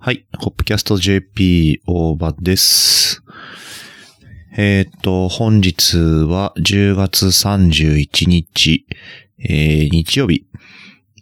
[0.00, 0.28] はい。
[0.38, 3.20] ホップキャスト JP 大場です。
[4.56, 8.86] えっ、と、本日は10月31日、
[9.40, 10.46] えー日曜日。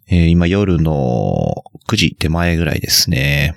[0.08, 3.56] えー今夜の9時手前ぐらいですね。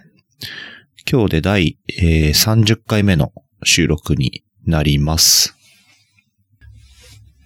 [1.11, 3.33] 今日で第、えー30回目の
[3.65, 5.53] 収録になります。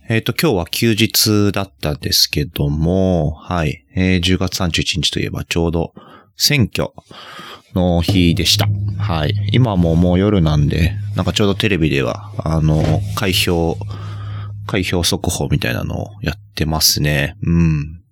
[0.08, 3.84] えっ、と、今日は休日だったんですけども、はい。
[3.96, 5.96] えー10月31日といえばちょうど
[6.37, 6.92] 選挙
[7.75, 8.68] の日でした。
[8.97, 9.33] はい。
[9.51, 13.77] 今ももう夜なんで、なんかちょうどテレビでは、あの、開票、
[14.65, 17.36] 開票速報みたいなのをやってますね。
[17.43, 18.04] うん。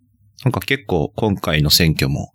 [0.43, 2.33] なんか結構今回の選挙も、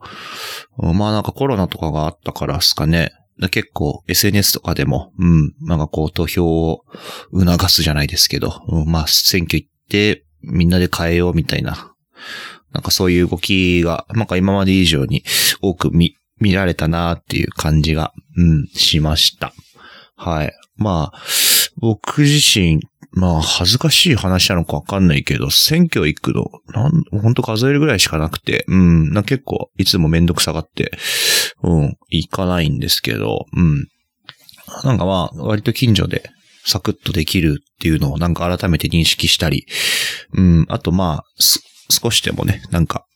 [0.78, 3.12] まあなんかコロナとかがあったからですかね。
[3.50, 6.84] 結構 SNS とかでも、うん、なんかこう投票を
[7.32, 11.92] 促すじゃないですけど、うん、まあ選挙行ってみんなで変えようみたいな、
[12.72, 15.24] なんかそういう動きが、なんか今まで以上に
[15.60, 19.52] 多く見、見られたなっていう感じが、うん、しました。
[20.16, 20.52] はい。
[20.76, 21.22] まあ、
[21.78, 22.80] 僕自身、
[23.12, 30.92] まあ、恥ずかしい話なのかわかんないけど、選挙行くの、なん、ほんと数えるぐらいしかなくて、うん、な結構、いつもめんどくさがって、
[31.62, 33.86] うん、行かないんですけど、うん。
[34.84, 36.30] なんかまあ、割と近所で、
[36.66, 39.66] サクッとできるっていうのをなんか改めて認識したり、
[40.32, 41.24] うん、あとまあ、
[41.88, 43.06] 少しでもね、なんか、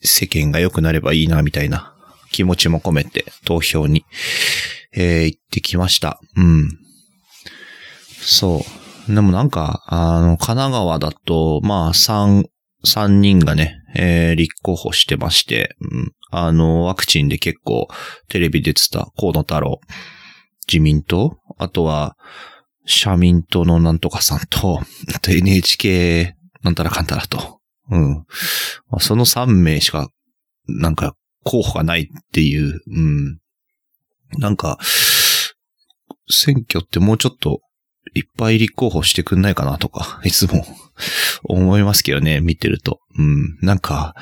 [0.00, 1.95] 世間が良くなればいいな、みたいな
[2.36, 4.04] 気持ちも込めて投票に、
[4.92, 6.20] えー行ってきました。
[6.36, 6.68] うん。
[8.20, 8.62] そ
[9.08, 9.14] う。
[9.14, 12.44] でもなんか、あの、神奈川だと、まあ、三、
[12.84, 16.12] 三人がね、えー立候補してまして、うん。
[16.30, 17.88] あの、ワクチンで結構
[18.28, 19.80] テレビ出てた河野太郎、
[20.68, 22.18] 自民党、あとは、
[22.84, 24.80] 社民党のなんとかさんと、
[25.14, 27.60] あと NHK なんたらかんたらと。
[27.90, 28.14] うん。
[28.90, 30.10] まあその3名しか、
[30.68, 31.14] なんか、
[31.46, 33.38] 候補がないっていう、うん。
[34.38, 34.78] なんか、
[36.28, 37.60] 選挙ってもうちょっと、
[38.14, 40.66] いっぱい立候補してくんないかなとか、 いつも
[41.44, 43.00] 思いますけどね、見てると。
[43.16, 43.58] うん。
[43.60, 44.14] なんか、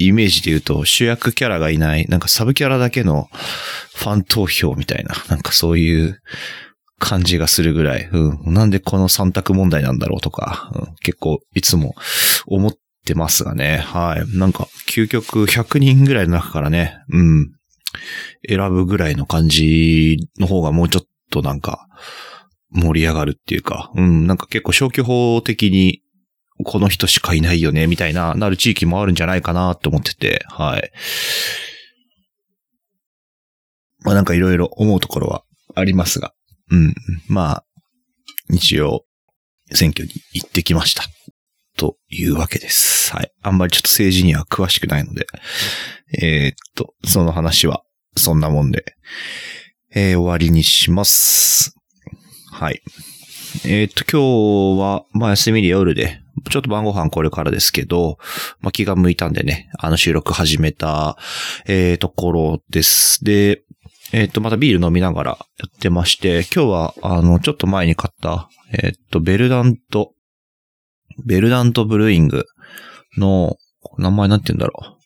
[0.00, 3.28] イメージで言うと主役キャラがいない、なんかサブキャラだけの
[3.94, 6.20] ファン投票みたいな、なんかそういう
[6.98, 8.54] 感じがするぐらい、うん。
[8.54, 11.94] なんでこの三択問題なんだろうとか、うん、結構いつも
[12.46, 12.72] 思っ
[13.08, 13.78] てますがね。
[13.78, 14.38] はい。
[14.38, 17.52] なんか、究極100人ぐらいの中からね、うん。
[18.46, 21.88] 選ぶぐらいの感じの方がもうちょっとなんか、
[22.70, 24.26] 盛り上がるっていうか、うん。
[24.26, 26.02] なんか結構消去法的に、
[26.64, 30.90] この人しかいないよね、みたいな、なる地域もあるんじゃないかなって思ってて、はい。
[34.00, 35.44] まあなんかいろいろ思うところは
[35.74, 36.34] ありますが、
[36.70, 36.94] うん。
[37.28, 37.64] まあ、
[38.50, 39.04] 一応、
[39.72, 41.04] 選挙に行ってきました。
[41.78, 43.14] というわけです。
[43.14, 43.32] はい。
[43.42, 45.26] あんまりちょっと政治には詳しくないので、
[46.20, 47.82] えーっと、その話は、
[48.16, 48.84] そんなもんで、
[49.94, 51.74] えー終わりにします。
[52.52, 52.82] はい。
[53.64, 58.18] えーっと、今日は、まあ休みで夜で、ちょっと晩ご飯これからですけど、
[58.60, 61.16] まあ気が向いたんでね、あの収録始めた、
[61.66, 63.24] えーところです。
[63.24, 63.62] で、
[64.12, 70.14] えっと、またビール飲みながらやってまして、今日は、あの、ちょっと前に買った、えっと、ベルダント、
[71.26, 72.44] ベルダントブルーイング
[73.16, 73.56] の、
[73.96, 74.98] 名前なんて言うんだろう。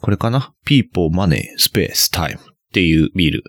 [0.00, 2.42] これかな ?People, Money, Space, Time っ
[2.72, 3.44] ていうビール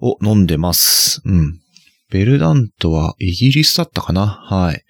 [0.00, 1.22] を飲んでます。
[1.24, 1.60] うん。
[2.10, 4.26] ベルダントはイギリスだったかな？
[4.26, 4.82] はい。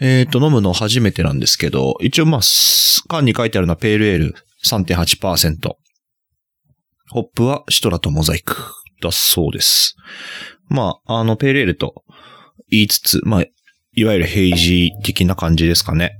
[0.00, 2.40] えっ、と、飲むの初めてなんですけど、一応まあ、
[3.08, 4.34] 缶に書いてあるのはペールエール
[4.64, 5.74] 3.8%。
[7.10, 8.56] ホップはシトラとモザイク
[9.02, 9.94] だそうです。
[10.68, 12.02] まあ、あの、ペールエールと
[12.70, 13.44] 言いつつ、まあ、
[13.94, 16.18] いわゆるヘイジー的な感じですかね。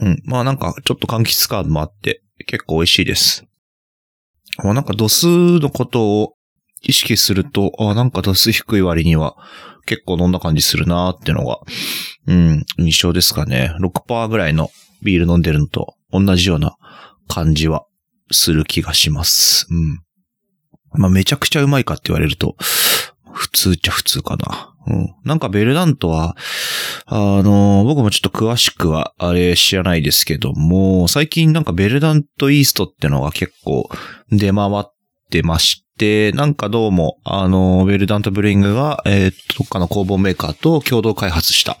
[0.00, 0.22] うん。
[0.24, 3.44] まあなんか、ちょっと柑橘感もあって、結構美味しいです。
[4.62, 6.34] まあなんか度数のことを
[6.82, 9.36] 意識すると、あなんか度数低い割には
[9.86, 11.60] 結構飲んだ感じするなーってのが、
[12.26, 13.74] うん、印象ですかね。
[13.80, 14.70] 6%ぐらいの
[15.02, 16.76] ビール飲んでるのと同じような
[17.28, 17.84] 感じは
[18.30, 19.66] する気がします。
[19.70, 20.00] うん。
[21.00, 22.56] まあめちゃくちゃうまいかって言われると、
[23.32, 24.75] 普通っちゃ普通かな。
[24.86, 25.14] うん。
[25.24, 26.36] なんかベルダントは、
[27.06, 33.88] あの、僕もちょっと詳しくはあれ知らないですけども、最近なんかベルダントイーストってのが結構
[34.30, 34.94] 出回っ
[35.30, 41.76] てまして、なんかどうも、あの、ベルダントブリングが、えー、どっかの工房メーカーと共同開発した、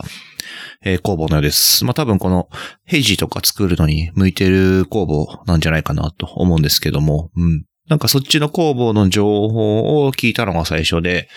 [0.82, 1.84] えー工房のようです。
[1.84, 2.48] まあ、多分この
[2.84, 7.64] ヘイジーとか作るのに向いてる工房なんじゃないかなと思うんですけども、うん。
[7.88, 11.28] なんかそっちの工房の情報を聞いたのが最初で、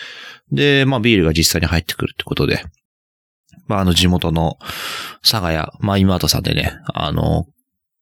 [0.52, 2.64] で、まあビールが実際に入ってくるってことで、
[3.66, 4.58] まああの地元の
[5.22, 7.46] 佐賀屋、まあ今とさんでね、あの、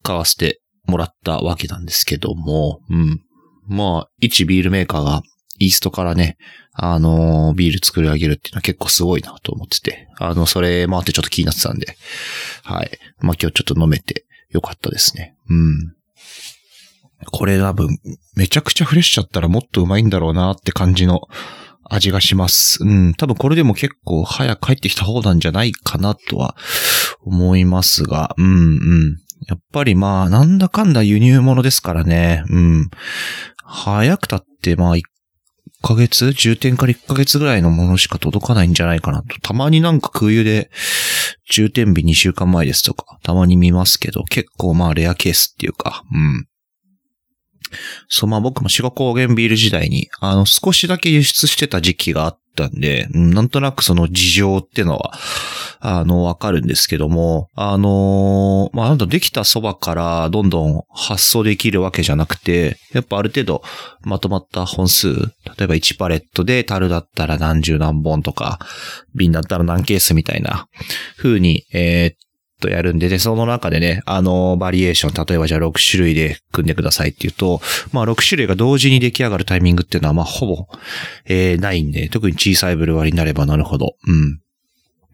[0.02, 3.20] 買わせてもらったわけなんですけども、うん。
[3.68, 5.22] まあ、一ビールメーカーが
[5.58, 6.38] イーストからね、
[6.72, 11.96] あのビール作り上げるっていうのは結構すごいなと思ってて、あの、それもあってちょっと気になってたんで、
[12.62, 12.98] はい。
[13.20, 15.36] まあ今日ちょっと飲めてよかったですね。
[15.50, 15.94] うん。
[17.30, 17.98] これ多分、
[18.36, 21.22] めちゃくちゃフレッシュだったらもっとうまいんだろうなって感じの
[21.88, 22.82] 味がします。
[22.82, 23.14] うん。
[23.14, 26.56] 多分これでも結構早く帰ってきた方なんじゃないかなとは
[27.22, 29.16] 思いますが、うんうん。
[29.46, 32.44] やっぱりまあ、なんだかんだ輸入物ですからね。
[32.50, 32.90] うん。
[33.64, 35.02] 早くたってまあ、1
[35.82, 36.32] ヶ月？
[36.32, 39.38] 重点から1ヶ月ぐらいのものしか届かないんじゃないかなと。
[39.40, 40.70] たまになんか空輸で、
[41.50, 46.46] 重点日2週間前ですとか、たまに見ますけど、結構まあレアケースっていうか、うん。
[48.08, 55.12] そう、まあ僕も志賀高原ビール時代に、あの、少しだけ輸出してた時期があったんで、なんとなくその事情っていうのは、
[55.80, 63.62] あの、わかるんですけども、あのーまあ、なんとできたそばからどんどん発送できるわけじゃなくて、やっぱある程度
[64.02, 65.24] まとまった本数、例
[65.62, 68.58] えば1パレットで樽だったら何十何本とか、
[69.14, 70.66] 瓶だったら何ケースみたいな
[71.16, 72.27] 風に、えー
[72.58, 77.60] とやるんで、で、その中でね、あの、バリエーション、例えばじゃあ6種類で組んでくださいっていうと、
[77.92, 80.66] まあ6種類が同時に出来上がるタイミングっていうのは、まあほぼ、
[81.26, 83.94] えーないんで、特に小さいブルワリになればなるほど。
[84.06, 84.40] うん。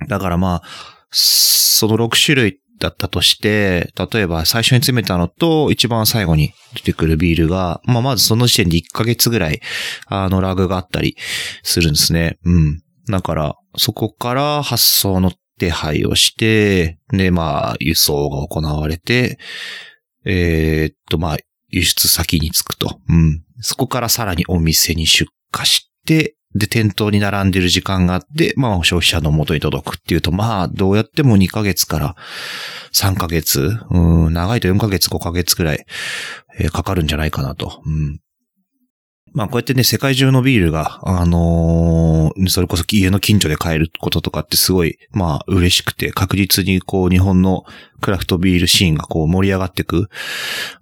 [0.08, 0.62] だからまあ、
[1.10, 9.60] その6種類だったとして、例えば最初に詰めたのと一番最後に出てくるビールが、まあまずその時点で1ヶ月ぐらい、
[10.06, 11.16] あの、ラグがあったり
[11.62, 12.38] するんですね。
[12.44, 12.82] うん。
[13.08, 19.38] だから、そこから発送の手配をして、で、まあ、輸送が行われて、
[20.24, 21.36] えーっと、まあ、
[21.68, 23.00] 輸出先に着くと。
[23.08, 23.42] うん。
[23.60, 32.16] そこからさらにお店に出荷して、で、店頭に並んでる時間があって、まあ、消費者の元に届くっていうと、まあ、どうやっても2ヶ月から
[32.92, 35.84] 3ヶ月、うん、長いと4ヶ月、5ヶ月くらい、
[36.60, 37.82] えーかかるんじゃないかなと。
[37.84, 38.20] うん。
[39.34, 47.64] まあ、こうやってね、世界中のビールが、あのーそれこそ家の近所で買えることとかってすごい、まあ、嬉しくて、確実にこう、日本の
[48.00, 50.08] クラフトビールシーンがこう、盛り上がっていく、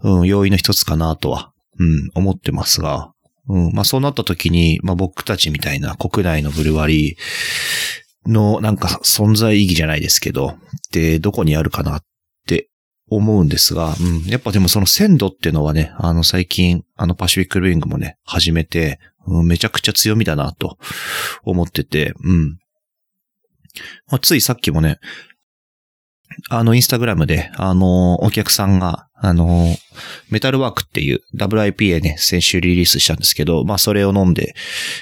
[0.03, 3.13] うん、要因の一つかなとは、うん、思ってますが、
[3.49, 10.57] うん、まあ、そうなった時に、まあ、僕たちみたいな国内のブルワリーの、なんか、存在意義じゃないですけど、
[10.93, 12.05] で、どこにあるかなっ
[12.47, 12.69] て
[13.17, 20.79] 思うんですが、うん、やっぱでもその鮮度っていうのはね、あの、最近、あの、パシフィックルビングもね、始めて、うん、めちゃくちゃ強みだなと
[21.45, 22.59] 思ってて、うん。
[24.09, 24.99] まあ、ついさっきもね、
[26.51, 29.77] あの、インスタグラムで、あの、お客さんが、あの、
[30.31, 34.55] メタルワークっていう WIPA ね、先週リリースしたんですけど、まあ、それを飲んで、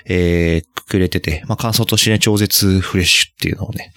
[0.05, 3.93] えー、くれてて、まあ、感想としてね、超絶フレッシュっていうのをね、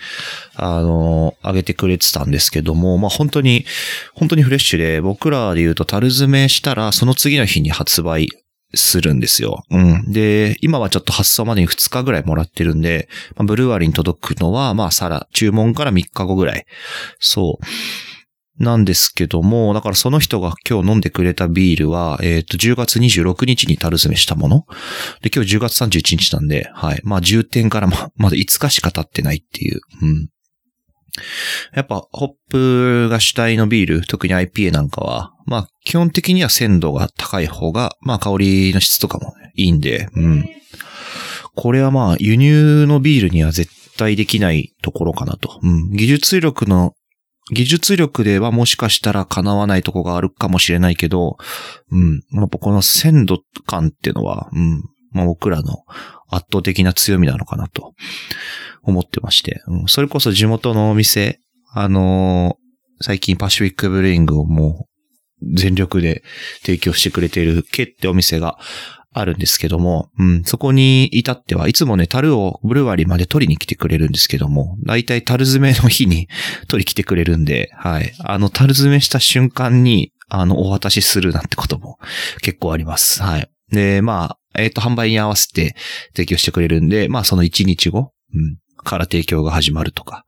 [0.56, 3.66] あの、上げてくれてたんですけども、まあ、本当に、
[4.14, 8.30] 本当にフレッシュで、僕らで言うと、樽詰めしたら、その次の日に発売
[8.76, 9.64] するんですよ。
[9.70, 10.12] うん。
[10.12, 16.66] で、今はちょっと発送までに2日ぐらいもらってるんで、まあ、ブルワリーに届くのは、まあ、さら、注文から3日後ぐらい。
[17.20, 17.66] そう。
[18.60, 24.66] なんですけども、だからその人が今日飲んでくれたビールは、えっ、と、10月26日に樽詰めしたもの。
[25.22, 27.02] で、今日10月31日なんで、はい。
[27.04, 29.82] まあ、10点からま、まだ5日しか経ってないっていう。
[30.02, 30.30] うん。
[31.74, 40.50] やっぱ、ホップが主体のビール、特に IPA なんかは、まあ、基本的には鮮度が高い方が、まあ、香りの質とかも、いいんで、うん。
[41.56, 45.60] これはまあ、輸入のビールには絶対できないところかなと。
[45.62, 45.92] うん。
[45.92, 46.94] 技術力の、
[47.54, 51.38] 技術力ではもしかしたら叶わないとこがあるかもしれないけど、
[51.92, 52.22] うん。
[52.32, 54.84] やっぱこの鮮度感っていうのは、うん。
[55.12, 55.84] まあ僕らの
[56.36, 57.94] 圧倒的な強みなのかなと
[58.84, 59.62] 思ってまして。
[59.68, 61.40] うん、それこそ地元のお店、
[61.74, 62.64] あのー
[63.04, 64.88] 最近パシフィックブレイングをも
[65.42, 66.24] う全力で
[66.62, 68.58] 提供してくれているケってお店が
[69.12, 76.30] あるんですけども、うん、そこに至ってはいつもね、樽をブルワリーまで取りに来てくれるんですけども、だいたい樽詰めの日に
[76.70, 78.14] 取り来てくれるんで、はい。
[78.20, 82.00] あの、樽詰めした瞬間に、あの、お渡しするなんてことも
[82.42, 83.22] 結構あります。
[83.22, 83.50] はい。
[83.70, 85.76] で、まあ、えっ、と、販売に合わせて
[86.16, 90.26] 提供してくれるんで、まあ、その1日後、うん、から提供が始まるとか、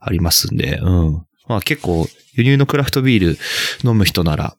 [0.00, 1.12] ありますんで、うん。
[1.48, 3.38] まあ、結構、輸入のクラフトビール
[3.88, 4.56] 飲む人なら、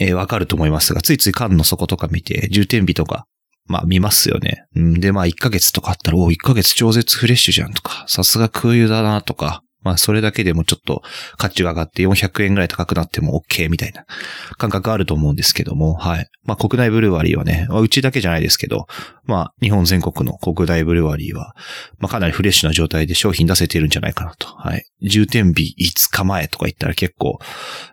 [0.00, 3.26] えーわかると思いますが、ついつい缶の底とか見て、重点日とか、
[3.66, 4.64] まあ見ますよね。
[4.76, 11.02] うん、で、まあ1ヶ月とかあったら、お1ヶ月超絶フレッシュじゃんとか、さすが空輸だなとか、まあそれだけでもちょっと
[11.38, 14.04] 価値が上がって400円ぐらい高くなっても OK みたいな
[14.58, 16.28] 感覚あると思うんですけども、はい。
[16.44, 18.86] まあ国内ブルワリーはね、まうちだけじゃないですけど、
[19.24, 21.56] まあ日本全国の国内ブルワリーは、
[21.98, 24.48] まあかなりフレッシュな状態で商品出せてるんじゃないかなと。
[24.48, 24.84] はい。
[25.00, 27.38] 重点日5日前とか言ったら結構、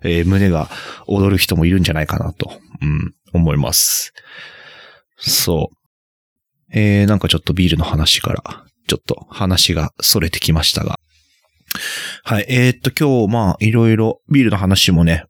[0.04, 0.70] えー胸が
[1.08, 4.12] 踊る人もいるんじゃないかなと、うん、思います。
[5.18, 5.76] そう。
[6.74, 11.00] えー、なんかちょっとビールの話から、ちょっと話が逸れてきましたが。
[12.24, 12.46] はい。
[12.50, 15.26] えー、っと、今日、まあ、いろいろビールの話もね、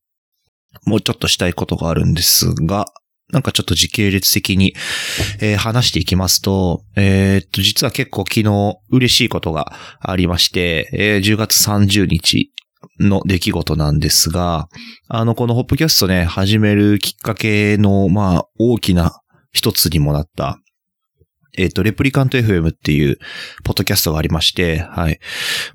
[0.86, 2.86] もうちょっとしたいことがあるんですが、
[3.32, 4.76] なんかちょっと時系列的に、
[5.42, 12.52] えー話していきますと、えーっと、実は結構昨日嬉しいことがありまして、えー10月30日
[13.00, 14.68] の出来事なんですが、
[15.08, 19.22] あの、このホップキャストね、始めるきっかけの、まあ、大きな
[19.52, 20.60] 一つにもなった、
[21.58, 23.18] えっ、と、レプリカント FM っていう、
[23.64, 25.20] ポッドキャストがありまして、はい。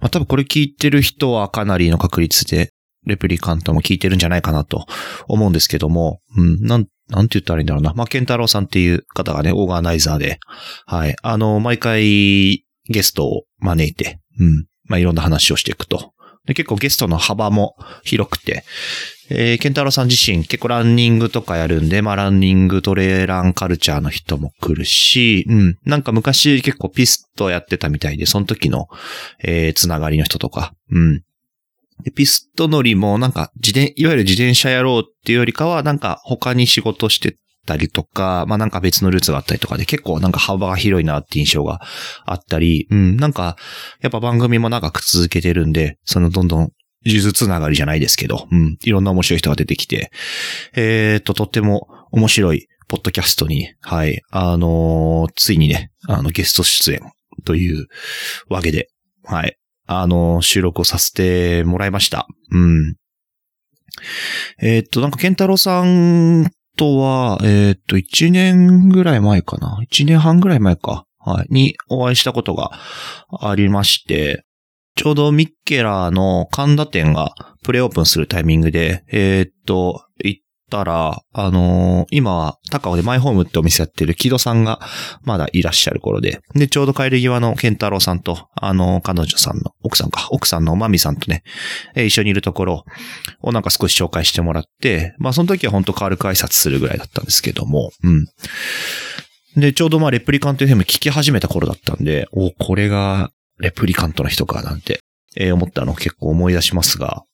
[0.00, 2.72] まあ、多分これ聞いてる人はかなりの確率で、
[3.06, 4.86] レプリカントも聞いてるんじゃないかなと
[5.26, 7.94] 思うんですけども、うん、なん、なんて言ったらいいんだろうな。
[7.94, 10.38] まあ、ケンタロウさんっていう方がね、オーガナイザーで、
[10.86, 11.16] はい。
[11.22, 14.66] あの、毎回ゲストを招いて、うん。
[14.84, 16.12] まあ、いろんな話をしていくと。
[16.46, 18.64] で結構ゲストの幅も広くて、
[19.28, 25.78] えー、ケンタロウさん自身結構ランニングとかやるんで、まあランニングトレーランカルチャーの人も来るし、うん。
[25.84, 28.88] なんか昔結構ピストやってたみたいで、その時の、
[29.42, 31.22] えー、つながりの人とか、うん。
[32.02, 37.36] でピスト乗りもなんか自転、いわゆる自転車やろうっていうよりかは、なんか他に仕事して
[37.70, 41.80] たりとか、まあなんか別のルーツがあったりとかで結構なんか幅が広いなって印象が
[42.26, 43.16] あったり、うん。
[43.16, 43.56] なんか、
[44.00, 46.72] やっぱ番組も長く続けてるんで、そのどんどん呪
[47.04, 48.76] 術つながりじゃないですけど、うん。
[48.82, 50.10] いろんな面白い人が出てきて、
[50.74, 57.00] えー、と、とっても面白いポッドキャストに、はい、あのーついにね、あの、ゲスト出演
[57.44, 57.86] という
[58.48, 58.88] わけで、
[59.24, 62.26] はい、あのー収録をさせてもらいました。
[62.50, 62.96] うん。
[64.60, 71.06] えーっと、なんか、ケンタロウさんとは、えーっと、1年ぐらい前かな ?1 年半ぐらい前か。
[71.18, 71.46] はい。
[71.50, 72.70] にお会いしたことが
[73.40, 74.44] ありまして、
[74.96, 80.04] ちょうどミッケラーの神田店がプレオープンするタイミングで、えーっと、
[80.70, 84.80] たら、あのー今は高尾でマイホームってお店やってる木戸さんが
[85.22, 91.42] まだいらっしゃる頃で、で、ちょうど帰り際のケンタロウさんと、あのー彼女さんの、奥さんか、奥さんのマミさんとね、
[91.94, 92.84] えー一緒にいるところ
[93.42, 98.26] をなんか少し紹介してもらって、まあその時は本当軽く挨拶するぐらいだったんですけども、うん。
[99.56, 105.00] で、ちょうどまあレプリカント FM 聞き始めた頃だったんで、お、これがレプリカントの人かなんて、
[105.36, 107.24] えー思ったのを結構思い出しますが、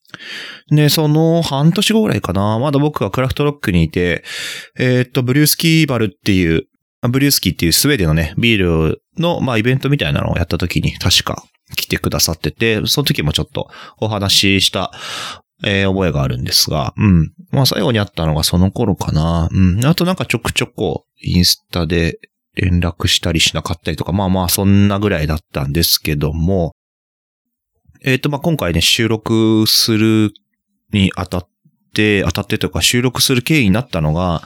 [0.71, 4.25] で、その半年後ぐらいかな、まだ僕がクラフトロックにいて、
[4.79, 6.67] えーっと、ブリュースキーバルっていう、
[7.09, 11.45] ブリュースキーっていうスウェーデンのね、ビールの、まあ、イベントみたいなのをやった時に確か
[11.77, 13.69] 来てくださってて、その時もちょっと
[14.01, 14.93] お話しした、
[15.65, 17.33] えー覚えがあるんですが、うん。
[17.51, 19.49] まあ、最後に会ったのがその頃かな。
[19.51, 19.85] うん。
[19.87, 22.19] あとなんかちょくちょこ、インスタで
[22.57, 26.73] 連絡したりしなかったりとか、まあまあ、そんなぐらいだったんですけども、
[28.07, 30.33] えっ、と、まあ、今回ね、収録する
[30.93, 31.49] にあたっ
[31.93, 34.43] て、当たってというか収録する経緯になったのが、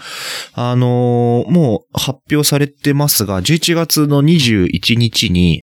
[0.55, 5.62] あのーもう発表されてますが、11月の21日に、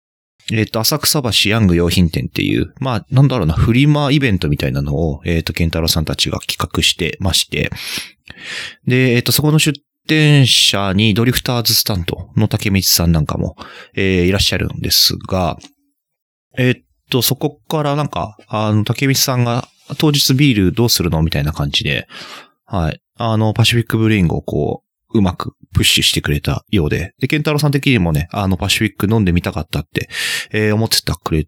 [0.50, 7.70] えっ、と、浅草橋ヤング用品店っていう、まあ、なんだろうな、フリマイベントみたいなのを、えっ、と、ケンタロウさんたちが企画してまして、
[8.86, 13.56] で、えっ、と、そこの出店者にドリフターズスタンドの竹光さんなんかも、
[13.94, 15.58] えーいらっしゃるんですが、
[16.56, 16.82] えっ、
[17.12, 22.08] と、そこからなんか、あの、竹光さんが当日ビールどうするのみたいな感じで、
[22.64, 23.00] はい。
[23.18, 27.12] あの、パシフィックブレイングをこう、うまくプッシュしてくれたようで。
[27.20, 30.08] で、ケンタロウさん的にもね、あの、パシフィック飲んでみたかったって、
[30.52, 31.46] えー思ってたくれ、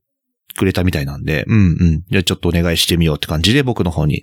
[0.54, 2.04] くれたみたいなんで、うんうん。
[2.10, 4.22] じゃあちょっとお願いしてみようって感じで僕の方に、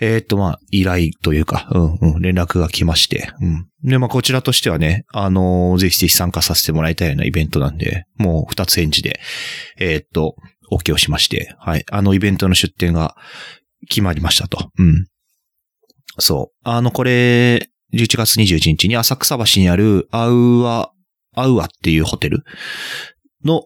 [0.00, 3.66] えーっと、まあ、依頼というか、うんうん、連絡が来まして、うん。
[3.82, 9.18] で、まあ、こちらとしてはね、あのーぜひぜひ参加させてもらいたいようなイベントなんで、もう二つ返事で、
[9.78, 10.36] えーっと、
[10.70, 11.84] OK をしまして、はい。
[11.90, 13.16] あのイベントの出展が
[13.88, 14.70] 決まりましたと。
[14.78, 15.06] うん。
[16.18, 16.68] そう。
[16.68, 20.90] あの、これ、11月21日に浅草橋にあるアウア、
[21.34, 22.44] アウアっていうホテル
[23.44, 23.62] の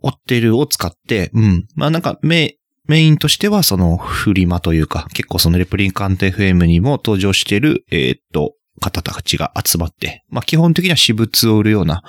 [0.00, 1.66] ホテルを使って、うん。
[1.74, 12.02] まあなんかメ、メインとしてはそのフリマというか、結構そのレプリンカント FM にも登場している、えーっと、方たちが集まって、まあ基本的には私物を売るような、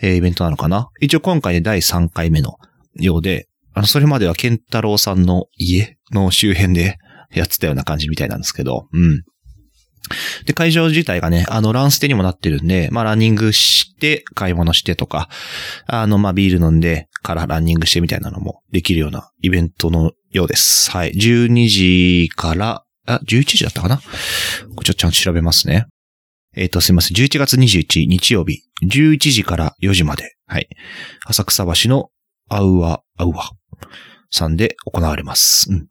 [0.00, 0.90] えーイベントなのかな。
[1.00, 2.58] 一応今回で第3回目の
[2.94, 6.98] ようで、あの、それまではケンタロウさんの家の周辺で
[7.32, 9.22] やってたような感じみたいなんですけど、うん。
[10.44, 15.28] で、会場自体がね、あの、ランステにもなってるんで、まあ、ランニングして、買い物してとか、
[15.86, 20.90] あの、まあ、ビール飲んでからランニングしてみたいなのもできるようなイベントのようです。
[20.90, 21.12] はい。
[21.12, 24.00] 12時から、あ、11時だったかな？
[24.76, 25.86] こちょっとちゃんと調べますね。
[26.56, 27.16] えっ、と、すいません。
[27.16, 30.68] 11月21日曜日、11時から4時まで、はい。
[31.26, 32.08] 浅草橋の
[32.48, 33.50] アウア、アウア
[34.30, 35.70] さんで行われます。
[35.72, 35.88] うん。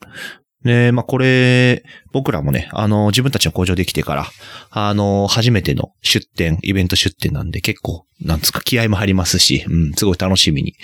[0.63, 4.25] で、まあ、これ、僕らもね、あの、自分たちの工場できてから、
[4.71, 10.75] あの、初めての出店、イベント出店なんで結構、なんつか気合も入りますし、うん、すごい楽しみに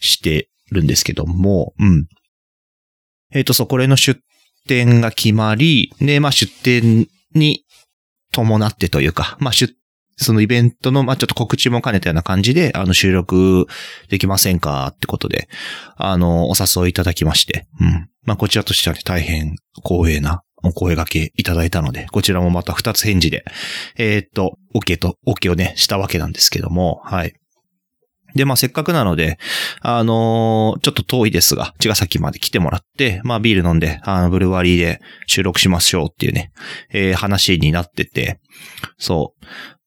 [0.00, 2.06] してるんですけども、うん。
[3.32, 4.20] えっ、と、そう、これの出
[4.68, 7.64] 店が決まり、で、まあ、出店に
[8.32, 9.74] 伴ってというか、まあ、出
[10.18, 13.66] そのイベントの、まあ、ちょっと告知も兼ねたような感じで、あの、収録
[14.08, 15.48] できませんかってことで、
[15.96, 18.08] あの、お誘いいただきまして、うん。
[18.24, 23.44] まあ、こちらとしてはね、大変光栄なお声掛けいただいたので、こちらもまた二つ返事で、
[23.96, 27.34] えー、っと、OK と、OK をね、したわけなんですけども、はい。
[28.34, 29.38] で、まあ、せっかくなので、
[29.80, 36.52] あのーちょっと遠いですが、茅ヶ崎まで来てもらって、まあ、ビール飲んで、あの、ブルワリーで収録しましょうっていうね、
[36.92, 38.40] えー話になってて、
[38.98, 39.44] そう。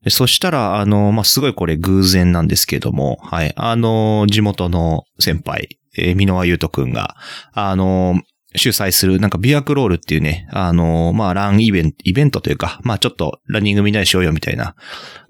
[0.10, 3.54] そしたら、あの、まあ、すごいこれ偶然なんですけども、はい。
[3.56, 7.16] あの、地元の先輩、えー、箕輪優斗くんが、
[7.54, 8.20] あの、
[8.56, 14.76] 主催する、なんかビアクロールっていうね、あの、まあ、ランイベント、イベントというか、まあ、ちょっとランニングみんなでしようよみたいな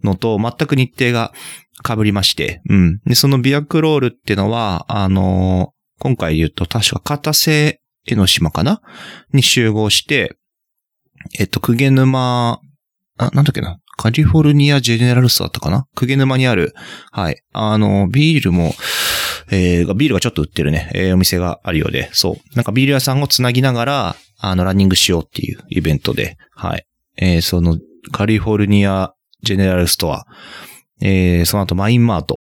[0.03, 1.33] のと、全く日程が
[1.85, 2.99] 被りまして、うん。
[3.05, 8.81] で、そのビアクロールっていうのは、あの、今回言うと、確か片瀬江ノ島かな？
[9.33, 10.37] に集合して、
[11.37, 12.59] えっと、久毛沼、
[13.17, 13.77] あ、なんだっけな？
[14.01, 15.85] カリフォルニアジェネラルストだったかな？
[15.93, 16.73] 久毛沼にある、
[17.11, 17.43] はい。
[17.53, 18.73] あの、ビールも、
[19.51, 22.55] えー、ビールがちょっと売ってるね、えーお店があるようで、そう。
[22.55, 26.85] なんかビール屋さんをつなぎながら、あの、ランニングしようっていうイベントで、はい。
[27.17, 27.77] えーその、
[28.11, 30.25] カリフォルニアジェネラルストア、
[30.99, 32.37] えーその後マインマート、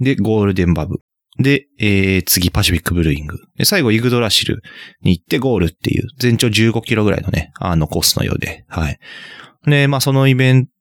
[0.00, 1.00] で、ゴールデンバブ。
[1.38, 3.36] で、えー、次パシフィックブルーイング。
[3.58, 4.62] で、最後イグドラシル
[5.02, 8.98] に行ってゴールっていう、全長15キロぐらいのね、あのコースのようで、はい。
[9.66, 10.72] で、まあそのイベント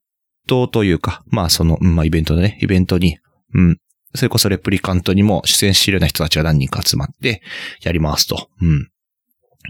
[0.48, 3.18] トというか、まあその、うんまあイベントのね、イベントに、
[3.54, 3.78] うん。
[4.14, 7.42] それこそレプリカントにも出演しているような人たちが何人か集まって
[7.82, 8.50] やりますと。
[8.62, 8.90] うん。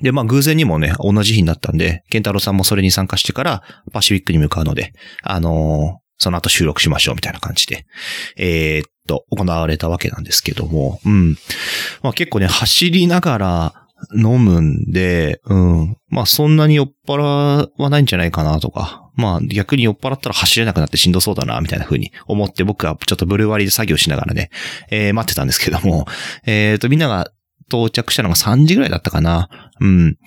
[0.01, 7.86] で、まあ偶然にもね、同じ日になったんで、ケンタロウさんもそれに参加してからパシフィックに向かうので、あのーその後収録しましょうみたいな感じで、
[8.38, 11.36] えーっと、行われたわけなんですけども、うん。
[12.02, 13.85] まあ結構ね、走りながら
[14.15, 15.97] 飲むんで、うん。
[16.10, 24.49] まあそんなに酔っ払わないんじゃないかなとか、まあ逆に酔っ払ったら走れなくなってしんどそうだな、みたいな風に思って僕はちょっとブルワリーで作業しながらね、
[24.89, 26.05] えー待ってたんですけども、
[26.45, 27.31] えーとみんなが
[27.67, 29.49] 到着したのが3時ぐらいだったかな。
[29.79, 30.17] うん。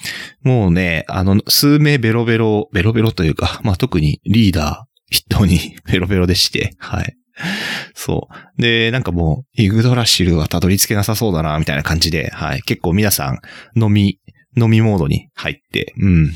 [0.43, 7.17] もうね、あの、数名ベロベロ、ベロベロというか、まあ特にリーダー筆頭にベロベロでして、はい。
[7.95, 8.63] そう。
[8.63, 12.63] で、なんかもう、イグドラシルはたどり着けなさそうだな、みたいな感じで、はい。
[12.63, 13.41] 結構皆さん、
[13.81, 14.19] 飲み、
[14.57, 16.35] 飲みモードに入って、うん。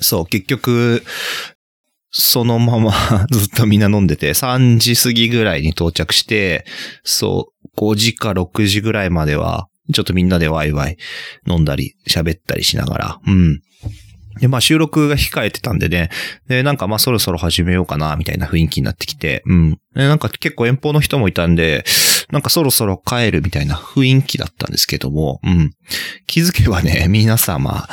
[0.00, 1.02] そう、結局、
[2.10, 2.92] そのまま
[3.30, 6.64] ずっとみんな飲んでて、3時過ぎぐらいに到着して、
[7.04, 10.98] そう、5時か6時ぐらいまでは、ちょっとみんなでワイワイ
[11.46, 13.60] 飲んだり、喋ったりしながら、うん。
[14.40, 16.10] で、まあ収録が控えてたんでね、
[16.48, 19.70] で、なんかまあそろそろ始めようかな、みたいな雰囲気になってきて、うん。
[19.94, 21.84] で、なんか結構遠方の人もいたんで、
[22.30, 25.72] なんかそろそろ帰るみたいな雰囲気だったんですけども、うん。
[26.26, 27.88] 気づけばね、皆様、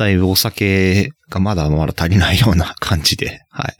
[0.00, 3.76] だいぶお酒がまだまだ足りないような感じで、はい。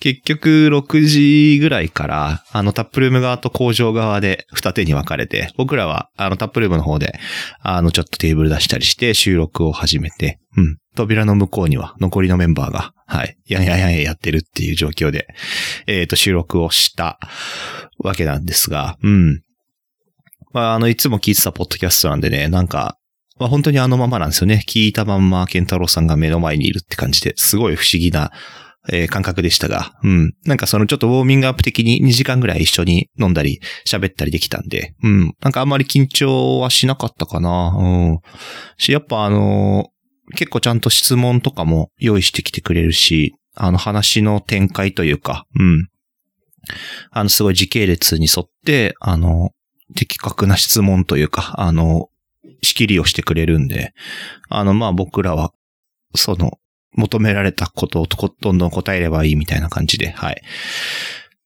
[0.00, 7.18] 結局、6時ぐらいから、あの、タップルーム側と工場側で二手に分かれて、僕らは、あの、タップルームの方で、
[7.60, 10.78] あの、ちょっとテーブル出したりして収録を始めて、うん。
[10.94, 15.28] 扉の向こうには残りのメンバーが、はい、やんやんやんやってるっていう状況で、
[15.86, 17.18] えっ、と、収録をした
[17.98, 19.42] わけなんですが、うん。
[20.54, 22.96] まあ、あの、いつも聞いてたポッドキャストなんでね、なんか、
[23.38, 24.62] まあ、本当にあのままなんですよね。
[24.66, 28.32] 聞いたまんま、ケンタロウさんが目の前にいるって感じで、すごい不思議な、
[28.88, 30.32] えー感覚でしたが、うん。
[30.44, 35.34] なんかそのちょっとウォーミングアップ的に2時間ぐらい一緒に飲んだり、喋ったりできたんで、うん。
[35.40, 37.74] なんかあんまり緊張はしなかったかな。
[37.76, 38.18] うん。
[38.78, 39.96] し、やっぱあのー
[40.34, 45.88] 結構ちゃんと質問とかも用意してきてくれるし、あの話の展開というか、うん。
[47.12, 49.50] あの、すごい時系列に沿って、あの、
[49.94, 52.08] 的確な質問というか、あの、
[52.62, 53.92] 仕切りをしてくれるんで、
[54.48, 55.52] あの、まあ僕らは、
[56.14, 56.58] その、
[56.94, 60.42] 求められたことをこどんどん答えればいいみたいな感じで、はい。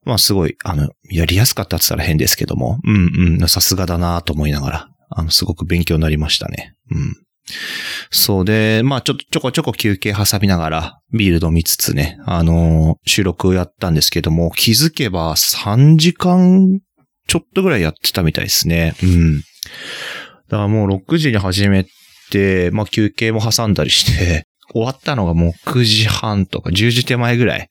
[0.04, 6.74] まあすごい、あの、やりやすかったって言ったら変ですけども、うんうん、さすがだなと思いながら、あの、すごく勉強になりましたね。
[6.90, 7.16] うん。
[8.10, 16.80] そうで、まあちょっとちょこちょこ休憩挟みながら、ビール飲みつつね、あのー収録やったんですけども、気づけば3時間
[17.26, 18.94] ちょっとぐらいやってたみたいですね。
[19.02, 19.42] うん。
[20.50, 21.86] だからもう6時に始め
[22.30, 27.68] て、まあ休憩も挟んだりして、 終わったのがもう9時半とか10時手前ぐらい。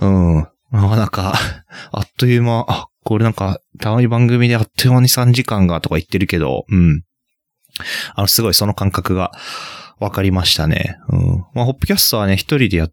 [0.00, 0.36] うん。
[0.70, 1.34] なかなんか、
[1.90, 7.02] あっという間、あ、これなんか、たまに番組であっという間に3時間がとか言ってるけど、うん。
[8.14, 9.32] あの、すごいその感覚が
[9.98, 10.96] わかりましたね。
[11.08, 11.44] うん。
[11.54, 12.92] まあ、ホップキャストはね、一人でやっ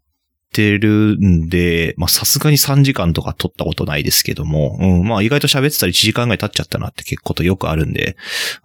[0.52, 5.08] てるんで、まあ、さすがに3時間とか撮ったことないですけども、うん。
[5.08, 8.16] まあ、意外と喋ってたら1時間ぐらい経っちゃったなって結構とよくあるんで、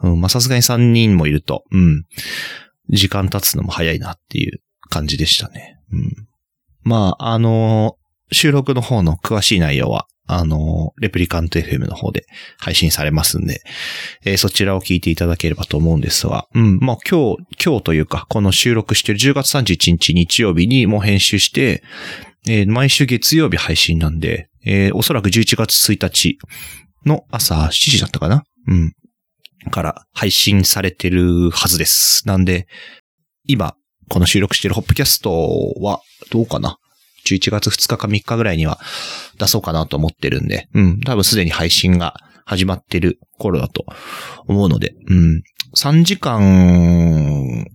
[0.01, 0.21] うん。
[0.21, 2.05] まあ、さすがに3人もいると、うん。
[2.89, 5.79] 時間経つのも早いなっていう感じでしたね。
[5.91, 6.27] うん。
[6.83, 7.97] まあ、あの
[8.31, 12.25] 収録の方の詳しい内容は、あのレプリカント FM の方で
[12.57, 13.61] 配信されますんで、
[14.23, 21.83] えーそちらを聞いていただければと思うんですが、うん、まあ今日、今日というか、この収録してる10月31日日曜日にもう編集して、
[22.47, 26.37] えー毎週月曜日配信なんで、えーおそらく11月1日
[27.05, 28.43] の朝7時だったかな？
[28.67, 28.93] うん。
[29.69, 32.27] から配信されてるはずです。
[32.27, 32.67] なんで、
[33.47, 33.75] 今、
[34.09, 36.77] この収録してるホップキャストは、どうかな？
[37.35, 38.79] ?11 月2日か3日ぐらいには
[39.37, 42.15] 出そうかなと思ってるんで、うん、多分すでに配信が
[42.45, 43.85] 始まってる頃だと
[44.47, 45.43] 思うので、うん、
[45.75, 47.65] 3時間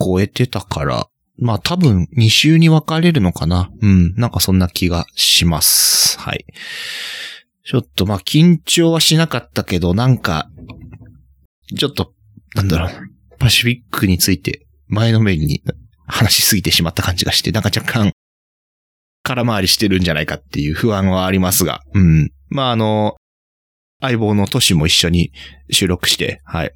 [0.00, 6.18] 超えてたから、まあ多分2週に分かれるのかなうん、なんかそんな気がします。
[6.18, 6.44] はい。
[7.64, 10.48] ちょっとまあ緊張はしなかったけど、なんか、
[11.76, 12.12] ちょっと、
[12.54, 12.90] なんだろう、
[13.38, 15.62] パシフィックについて前のめりに
[16.06, 18.12] 話しすぎてしまった感じがして、なんか若干
[19.26, 22.30] 空回りしてるんじゃないかっていう不安はありますが、うん。
[22.48, 23.16] まああの、
[24.00, 25.32] 相棒のトシも一緒に
[25.68, 26.72] 収録して、はい。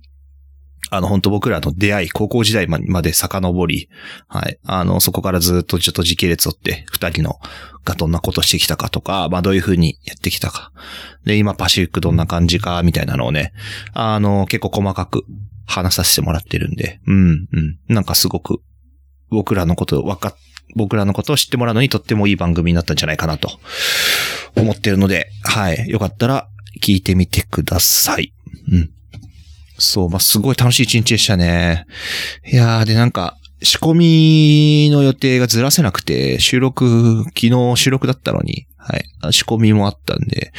[0.90, 3.88] あの、本当僕らの出会い、高校時代まで遡り、
[4.26, 4.58] はい。
[4.64, 7.38] あの、そこからずっとちょっと時系列をって、二人の
[7.84, 10.72] がどんなことしてきたかとか、まあどういう風にやってきたか。
[11.24, 13.52] で、今パシフィックどんな感じか、みたいなのをね、
[13.92, 15.22] あの、結構細かく
[15.66, 17.78] 話させてもらってるんで、うん、うん。
[17.86, 18.58] なんかすごく、
[19.28, 20.34] 僕らのことわかっ、
[20.76, 23.50] 僕らのことを知ってもらうのにとってもいい番組になったんじゃないかなと
[24.56, 25.88] 思ってるので、はい。
[25.88, 26.48] よかったら
[26.82, 28.32] 聞いてみてください。
[28.70, 28.90] うん。
[29.78, 31.86] そう、まあ、すごい楽しい一日でしたね。
[32.50, 39.32] いやー、で、なんか、仕込みの予定がずらせなくて、収録、昨日収録だったのに、はい。
[39.32, 40.52] 仕込みもあったんで、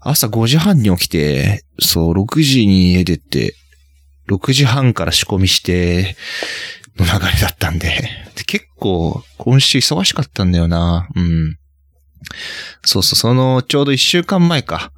[0.00, 3.54] 朝5時半に起きて、そう、6時に家出て、
[4.28, 6.16] 6時半から仕込みして、
[6.98, 7.88] の流れだったんで、
[8.36, 11.08] で結構、今週忙しかったんだよな。
[11.14, 11.58] うん。
[12.84, 14.92] そうそう、その、ちょうど1週間前か。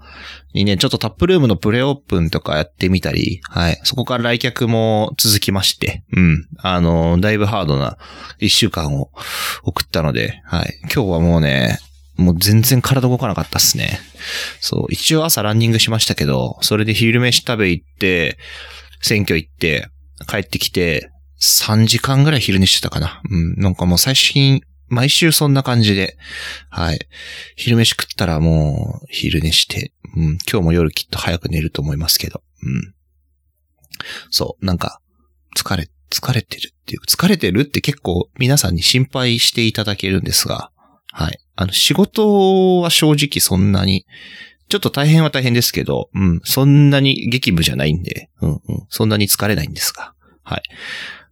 [0.55, 3.81] にね、ちょっとタップルームのプレオープンとかやってみたり、はい。
[3.85, 6.49] そこから来客も続きまして、うん。
[6.59, 7.99] あの、だいぶハードな
[8.41, 9.11] 1週間を
[9.63, 10.79] 送ったので、はい。
[10.83, 11.79] 今日はもうね、
[12.17, 14.01] もう全然体動かなかったっすね。
[14.61, 18.39] そう、一応朝ランニングしましたけど、それで昼飯食べ行って、
[19.01, 19.89] 選挙行って、
[20.27, 21.11] 帰ってきて、
[21.41, 23.23] 3時間ぐらい昼寝してたかな。
[23.31, 23.55] うん。
[23.57, 26.17] なんかもう最新、毎週そんな感じで、
[26.71, 26.99] はい。
[27.57, 30.39] 昼飯食ったらもう昼寝して、うん。
[30.51, 32.95] 今日も夜きっと早く寝ると思いますけど、うん。
[34.31, 35.01] そう、なんか、
[35.57, 40.71] 疲れ、疲れてるっていう、疲れてるって結構皆さんに心配していただけるんですが、
[41.13, 41.39] はい。
[41.57, 44.07] あの、仕事は正直そんなに、
[44.69, 46.41] ちょっと大変は大変ですけど、うん。
[46.45, 48.61] そんなに激務じゃないんで、うんうん。
[48.89, 50.63] そんなに疲れないんですが、はい。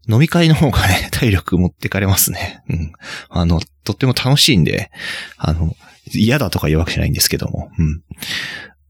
[0.08, 2.62] 飲み会の方がね、体力持ってかれますね。
[2.68, 2.92] うん。
[3.28, 4.90] あの、とっても楽しいんで、
[5.36, 5.74] あの、
[6.12, 8.02] 嫌だとか言うわけじゃないんですけども、うん。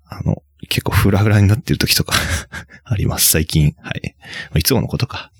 [0.08, 2.14] あの、結構フラフラになってる時とか
[2.84, 3.74] あります、最近。
[3.82, 4.16] はい。
[4.58, 5.30] いつものことか。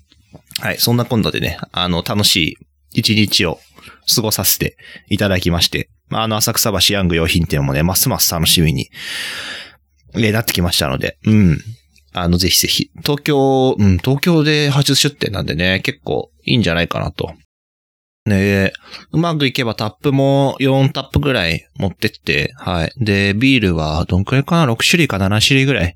[0.59, 2.57] はい、そんな今度でね、あの、楽しい
[2.93, 3.59] 一日を
[4.13, 4.77] 過ごさせて
[5.09, 8.89] いただきまして、まあ、あの、浅草橋ヤング用品店もね、ますます楽しみに、
[10.15, 11.61] えなってきましたので、うん。
[12.21, 17.33] あの、ぜひぜひ、東京、うん、東京で初出店なんでね、結構いいんじゃないかなと。
[18.25, 18.73] ね
[19.13, 22.91] うまくいけばタップも4タップぐらい持ってって、はい。
[22.97, 25.95] で、ビールはどんくらいかな ?6 種類か7種類ぐらい。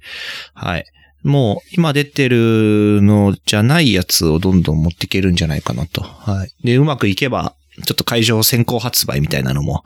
[0.53, 0.85] はい。
[1.23, 6.01] もう、今出てるのじゃないやつをどんどん持っていけるんじゃないかなと。
[6.01, 6.51] はい。
[6.63, 7.55] で、うまくいけば、
[7.85, 9.83] ちょっと会場先行発売みたいなのも、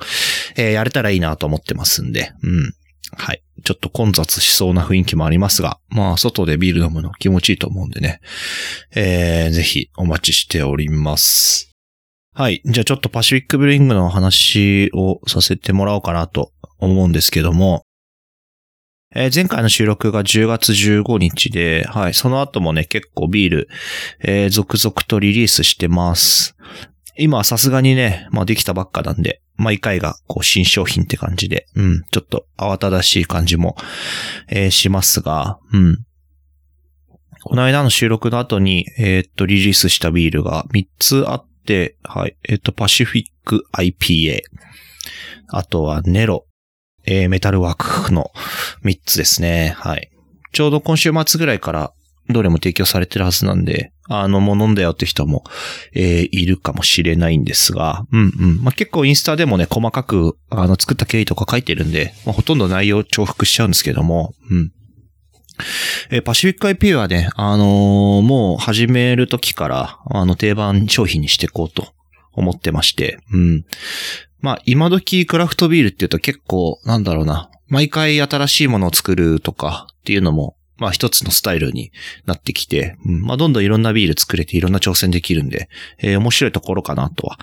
[0.56, 2.74] えーやれたらいいなと思ってますんで、うん。
[3.16, 3.42] はい。
[3.64, 8.22] ちょっと混雑しそうな雰囲気もありますが、まあ、外でビール飲むの気持ちいいと思うんでね。
[8.96, 11.72] えー、ぜひお待ちしております。
[12.34, 12.62] はい。
[12.66, 17.84] じゃあちょっとパシフィックブリングの話をさせてもらおうかなと思うんですけども、
[19.16, 22.14] えー前回の収録が10月15日で、はい。
[22.14, 23.70] その後もね、結構ビール、
[24.20, 26.58] えー続々とリリースしてます。
[27.18, 33.76] 今はさすがにね、まあできたばっかなんで、毎回がこう新商品って感じで、うん、ちょっと慌ただしい感じも、
[34.50, 36.06] えーしますが、うん。
[37.44, 42.36] この間の収録の後に、えーっと、リリースしたビールが3つあって、はい。
[42.50, 44.42] えーっと、パシフィック IPA。
[45.50, 46.48] あとはネロ、
[47.06, 48.32] えーメタルワークの
[48.84, 49.76] 3つですね。
[49.78, 50.12] はい。
[50.52, 51.94] ちょうど今週末ぐらいから
[52.30, 55.44] どれも提供されてるはずなんで、あの、もう飲んだよって人も、
[55.94, 58.64] えー、いるかもしれないんですが、うんうん。
[58.64, 64.72] まあ、結構インスタでもね、細かく、あの、作った経緯とか書いてるんで、まあ、ほとんど内容重複しちゃうんですけども、うん。
[66.12, 71.94] えー、パシフィック IP はね、あのー、もう始める時から、あの、定番商品にしていこうと
[72.34, 73.66] 思ってまして、うん。
[74.40, 81.92] まあ、今時クラフトビールって言うと結構、なんだろうな、毎回新しいものを作るとかっていうのも、まあ一つのスタイルに
[82.26, 87.38] なってきて、うん、まあどんどんいろんなビール作れていろんな挑戦できるんで、えー、面白いところかなとは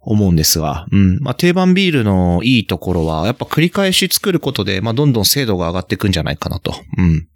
[0.00, 1.18] 思うんですが、うん。
[1.20, 6.74] まあ、定番ビールのいいところは、やっぱ繰り返し作ることで、まあ、どんどん精度が上がっていくんじゃないかなと。
[6.96, 7.28] うん。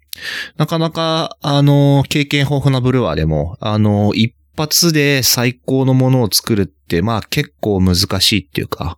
[0.57, 8.97] なかなか、あの、経験豊富なブルワーでも、あの、一発で最高のものを作るって、まあ結構難しいっていうか、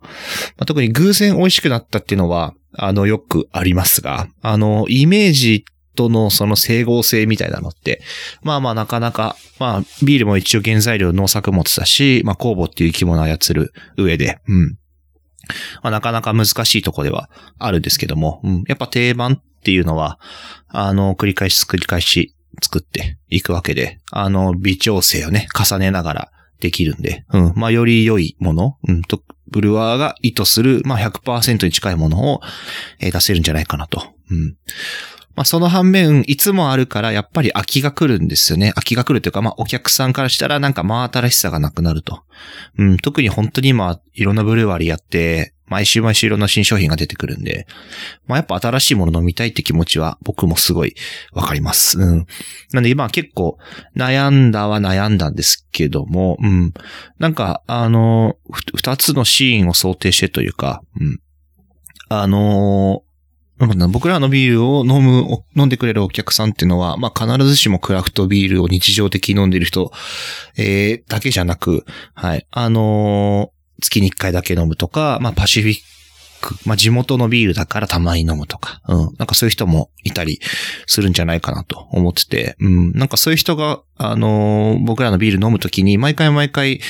[0.60, 5.64] あ、特に偶然美味しくなったっていうのは、あの、よくありますが、あの、イメージ
[5.98, 8.00] とのその整合性みたいなのって、
[8.42, 14.78] まあまあなかなか、まあビールも一応原材料農作物だし、まあ酵母っていう生き物を操る上で、うん。
[15.82, 18.64] まあ、なかなか難しいとこではあるんですけども、うん。
[18.68, 20.20] やっぱ定番っていうのは、
[20.68, 27.52] あの、繰り返し繰り返し作っていくわけで、あの、微調整をね、重ねながらできるんで、うん。
[27.56, 32.40] まあ、より良いもの、うんと、ブルワーが意図する、まあ100%に近いものを、
[33.00, 34.02] え出せるんじゃないかなと。
[34.30, 34.56] うん。
[35.38, 38.72] まあ、その反面、いつもあるから、やっぱり飽きが来るんですよね。
[38.76, 42.24] 飽きが来るというか、まあ、お客さんからしたらなんか真新しさがなくなると。
[42.76, 47.68] うん、特に本当に今、いろんなブルーワリーやって、毎週毎週いろんな新商品が出てくるんで、
[48.26, 50.96] まあ、やっぱ新しいもの飲みたいって気持ちは僕もすごい
[51.32, 52.00] わかります。
[52.00, 52.26] うん。
[52.72, 53.58] なんで今結構
[53.96, 56.72] 悩んだは悩んだんですけども、うん。
[57.20, 58.34] なんか、あの、
[58.74, 61.20] 二つのシーンを想定してというか、うん。
[62.08, 63.02] あの
[63.88, 69.92] 僕らのビールを飲む、飲んでくれるお客さんっていうのは、まあ、必ずしもクラフトビールを日常的に飲んでる人、
[70.56, 72.46] えー、だけじゃなく、はい。
[72.50, 75.97] あのー、月に一回だけ飲むとか、まあ、パシフィッ
[76.40, 79.14] ク、まあ、地元のビールだからたまに飲むとか、うん。
[79.18, 80.40] なんかそういう人もいたり
[80.86, 82.92] するんじゃないかなと思ってて、うん。
[82.92, 86.80] なんかそういう人が、あのー、僕らのビール飲むときに、毎回毎回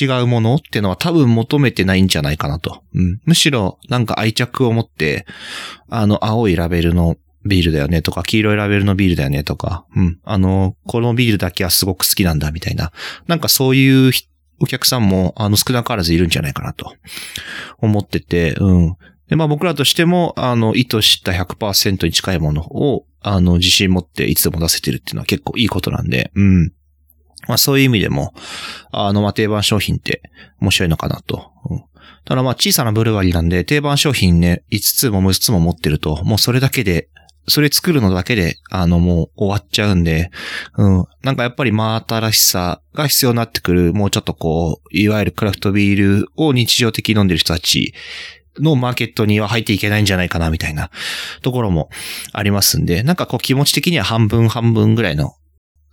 [0.00, 2.82] 違うものっていうのは多分求めてないんじゃないかなと。
[2.94, 3.20] うん。
[3.24, 5.26] むしろ、なんか愛着を持って、
[5.88, 10.18] あの、青いラベルのビールだよねとか、黄色いラベルのビールだよねとか、うん。
[10.24, 12.92] あの、このビールだけはすごく好きなんだみたいな。
[13.26, 14.12] なんかそういう
[14.60, 16.94] お客さんも、あの、少なからずいるんじゃないかなと
[17.78, 18.96] 思ってて、うん。
[19.28, 26.72] で、まあ僕らとしても、あの、意図した100%に近いものを、あの、自信持っていつでも出せてるっていうのは結構いいことなんで、うん。
[27.48, 28.34] まあそういう意味でも、
[28.92, 30.22] あの、まあ定番商品って
[30.60, 31.50] 面白いのかなと。
[31.68, 31.84] うん、
[32.24, 37.08] ただまあ小さなブルワリーなんで、定番商品ね、5つも6つも持ってると、もうそれだけで
[37.48, 40.30] それ作るのだけで、あの、もう終わっちゃうんで、
[40.76, 41.04] うん。
[41.22, 47.94] なんかやっぱり真新しさが必要になってくる、もうちょっとこう、いわゆるクラフトビールを日常的に飲んでる人たち
[48.58, 50.90] のマーケットには入っていけないんじゃないかな、みたいな
[51.42, 51.88] ところも
[52.32, 55.34] ありますんで、なんかこう気持ち的には半分半分ぐらいの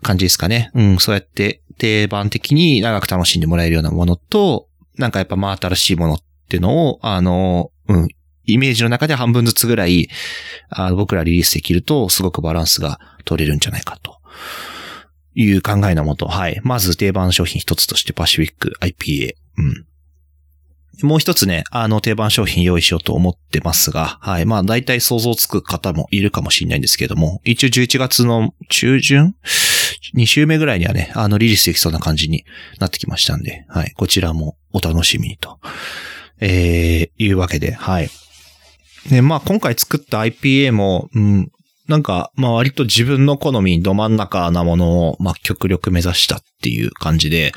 [0.02, 0.72] 感じですかね。
[0.74, 8.08] うん、そうやって定番的に長く楽しんでもらえるようなものと、なんかやっぱ真新しいものっていうのを、あの、うん、
[8.46, 10.10] イメージの中で半分ずつぐらい、
[10.70, 14.18] あ僕らリリースできると、すごくバランスが取れるんじゃないかと。
[15.36, 16.60] いう考えのもと、はい。
[16.64, 19.36] まず定番商品一つとしてパシフィック IPA。
[19.58, 19.86] うん。
[21.02, 24.46] もう一つね、あの定番商品用意しようと思ってますが、はい。
[24.46, 29.36] まあ大体想像つく方もいるかもしれないんですけども、一応11月の中旬
[30.16, 32.46] ?2 週目ぐらいにはね、あのリリースできそうな感じに
[32.80, 33.92] なってきましたんで、はい。
[33.96, 35.60] こちらもお楽しみにと、
[36.40, 38.10] えー、いうわけで、はい。
[39.10, 41.52] で、まあ今回作った IPA も、うん、
[41.88, 47.52] なんか、まあ割と自分の好みど真ん中なものを、まあ極力目指したっていう感じで、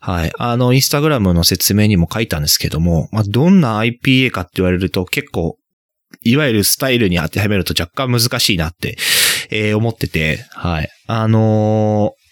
[0.00, 0.32] はい。
[0.38, 5.56] あの、インスタグラムの説明にも書いたんですけども、まあどんな IPA かって言われると結構、
[6.22, 8.96] いわゆるスタイルに当てはめると若干難しいなって、
[9.50, 10.88] えー、思ってて、はい。
[11.06, 12.24] あのー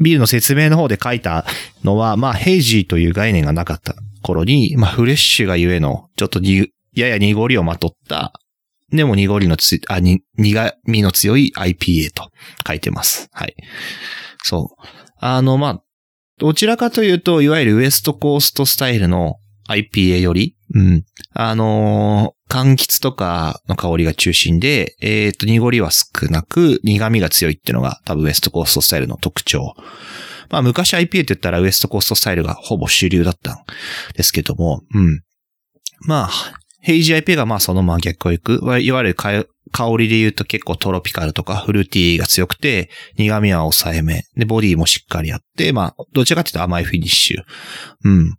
[0.00, 1.44] ビールの説明の方で書いた
[1.84, 8.32] のは、まあ、ヘイジーという概念がなかった頃に、まあ、フレッシュがゆえの、ちょっとに、やや濁りをまとった、
[8.90, 12.30] でも濁りのつ、あ、に、苦味の強い IPA と
[12.66, 13.28] 書いてます。
[13.32, 13.54] はい。
[14.42, 14.86] そう。
[15.18, 15.82] あの、まあ、
[16.38, 19.36] どちらかというと、いわゆるウエストコーストスタイルの
[19.68, 21.04] IPA より、うん。
[21.32, 29.74] あのー、柑橘とかの香りが中心で、えっ、ー、と、濁りは少なく、苦味が強いっていうのが多分ウエストコーストスタイルの特徴。
[30.50, 33.56] まあ、昔 IPA って言ったらウエストコーストスタイルがほぼ主流だったん
[34.16, 35.22] ですけども、うん。
[36.06, 36.30] まあ、
[36.84, 39.46] ヘイジ IPA がまあその真逆を行く、いわゆる香
[39.98, 44.24] りで言うと結構トロピカルとかフルーティーが強くて、苦味は抑えめ。
[44.36, 47.42] で、ボディもしっかりあって、まあ、どちらかというと甘いフィニッシュ。
[48.04, 48.36] うん。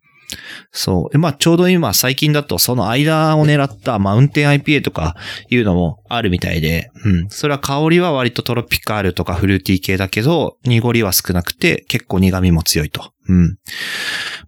[0.71, 1.17] そう。
[1.17, 5.15] まあ、ちょうど今、最近だと、その間を狙ったマウンテン IPA とか
[5.49, 7.29] いうのもあるみたいで、うん。
[7.29, 13.12] それは香りは割とトロピカルとかフルーティー系だけど、濁りは少なくて、結構苦味も強いと。
[13.27, 13.58] うん。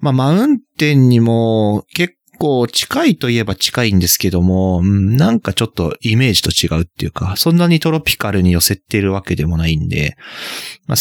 [0.02, 10.16] まあ、マウンテンにも結構近いといえば近いんですけども、なんかちょっとイメージと違うっていうか、そんなにトロピカルに寄せてるわけでもないんで、
[10.86, 10.98] まあ、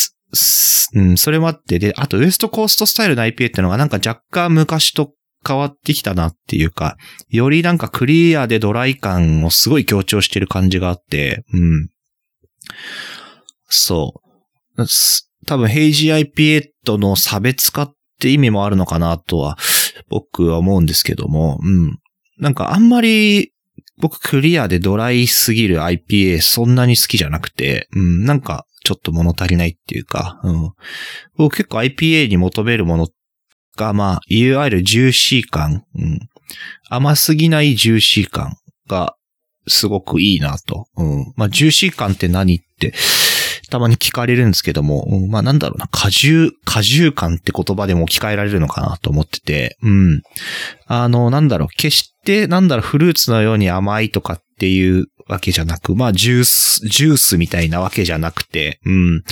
[0.94, 5.12] うん、それもあって、で、あとウエストコーストスタイルの IPA ってのがなんか若干昔と
[5.46, 6.96] 変わってきたなっていうか、
[7.28, 11.88] よりなんかクリアでドライ感をすごい強調してる感じがあって、うん。
[13.68, 14.14] そ
[14.76, 14.84] う。
[15.46, 19.56] 多分ヘイジー IPA との差別化って意味もあるのかなとは
[20.08, 21.98] 僕は思うんですけども、うん。
[22.38, 23.52] なんかあんまり
[23.98, 30.72] 僕クリアでドライすぎる IPA そんなに好きじゃなくて、うん、なんかちょっと物足りないっていうか、うん。
[31.36, 33.08] 僕結構 IPA に求めるもの
[33.76, 36.20] が、まあ、いわゆるジューシー感、うん。
[36.88, 38.56] 甘すぎないジューシー感
[38.88, 39.16] が
[39.66, 40.86] すごくいいなと。
[40.96, 41.32] うん。
[41.36, 42.92] まあ、ジューシー感って何って、
[43.68, 50.22] たまに聞かれるんですけども、うん、まあなんだろうな、果汁、果汁感って言葉でも置き換えられるのかなと思ってて、うん。
[50.86, 59.22] あの、なんだろう、決して、なんだろう、フルーツのように甘いとかっていうわけじゃなく、まあ、ジュース、ジュースみたいなわけじゃなくて、うん。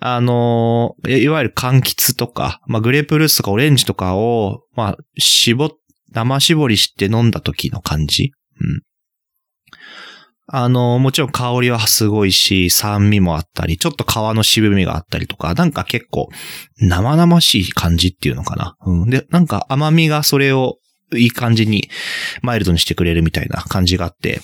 [0.00, 5.72] あの、いわゆる柑橘とか、まあ、グレープフルーツとかオレンジとかを、まあ、絞、
[6.14, 8.32] 生絞りして飲んだ時の感じ？
[8.60, 8.82] うん。
[10.46, 16.28] あの、もちろん香りはすごいし、酸味もあったり、ちょっと皮の渋みがあったりとか、なんか結構
[16.78, 18.76] 生々しい感じっていうのかな。
[18.84, 19.10] うん。
[19.10, 20.78] で、なんか甘みがそれを
[21.14, 21.88] いい感じに
[22.42, 24.40] マイルドにしてくれるみたいな感じがあって、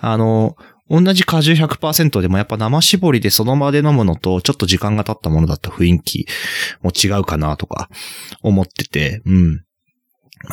[0.00, 0.56] あの、
[0.88, 6.26] 同じ果汁100%でもやっぱ生搾りでその場で飲むのとちょっと時間が経ったものだった雰囲気
[6.82, 7.88] も違うかなとか
[8.42, 9.64] 思ってて、うん。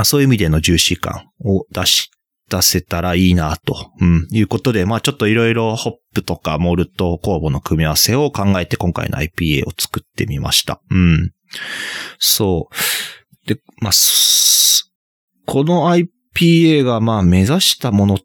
[0.04, 2.12] そういう意味でのジューシー感を出し、
[2.52, 10.82] 出せたらいいなと、うん、いうことで、まあちょっといろいろホップとかモルト酵母の組み合わせを考えて今回の IPA を作ってみました。
[10.92, 11.32] うん。
[12.20, 13.48] そう。
[13.48, 13.92] で、まあ、
[15.46, 18.20] この IPA がまあ目指したもの、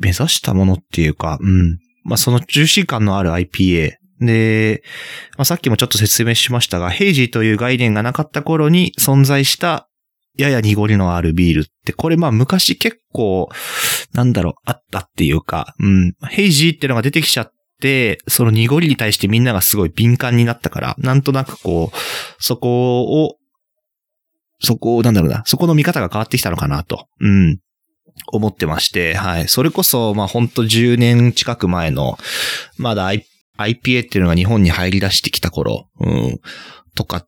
[0.00, 1.78] 目指したものっていうか、うん。
[2.04, 3.94] まあその重視感のある IPA。
[4.20, 4.84] で、
[5.36, 9.88] まあ、さっきもちょっと説明しましたが、ヘイジーという概念がなかった頃に存在した
[10.36, 13.48] やや濁りのあるビールって、これまあ昔結構、
[14.12, 21.96] なんだろう、あったっていうか、うん、ヘイジーってのが出てきちゃって、その濁りに対してみんながすごい敏感になったから、なんとなくこう、
[22.42, 23.36] そこを
[24.62, 27.58] そこを、なんだろうな、そこの見方が変わってきたのかなと、うん、
[28.28, 29.48] 思ってまして、はい。
[29.48, 32.16] それこそ、まあ、ほんと10年近く前の、
[32.78, 33.10] まだ
[33.58, 36.40] IPA っていうのが日本に入り出してきた頃、うん、
[36.94, 37.26] とか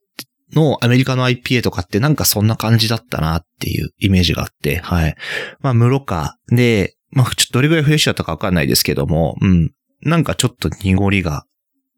[0.54, 5.16] のアメリカの IPA とかってなんかそんな感じだったなっていうイメージがあって、はい。
[5.60, 6.36] まあ、室か。
[6.48, 9.70] で、まあ、ちょっとどれぐらいフレッシュだったかわかんないですけども、うん。
[10.02, 11.44] なんかちょっと濁りが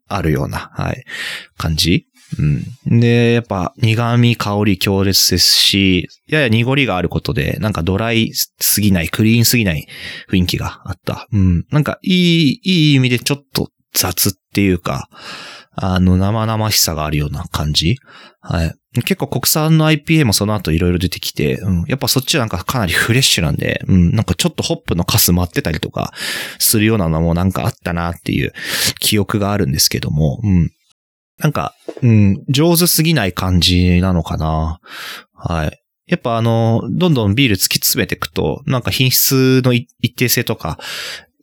[0.09, 1.05] あるような、はい、
[1.57, 2.07] 感じ
[2.39, 3.01] うん。
[3.01, 9.87] で、やっぱ苦味、香り強烈ですし、やや濁りがあることで、なんかドライすぎない、クリーンすぎない
[10.31, 11.29] 雰囲気があった。
[11.33, 11.67] うん。
[11.71, 15.09] なんかいい、いい意味でちょっと雑っていうか、
[15.77, 17.99] あの、生々しさがあるような感じ。
[18.41, 18.75] はい。
[19.03, 26.15] 結構国産の IPA もその後いろいろ出てきて、うん、やっぱそっちなんかかなりフレッシュなんで、うん、なんかちょっとホップのカス待ってたりとか
[26.59, 28.53] するようなのもなんかあったなっていう
[28.99, 30.71] 記憶があるんですけども、うん。
[31.39, 34.81] なんか、うん、上手すぎない感じなのかな。
[35.35, 35.83] はい。
[36.07, 40.79] やっぱあの、どんどんビール突き詰めていくと、なんか品質の一定性とか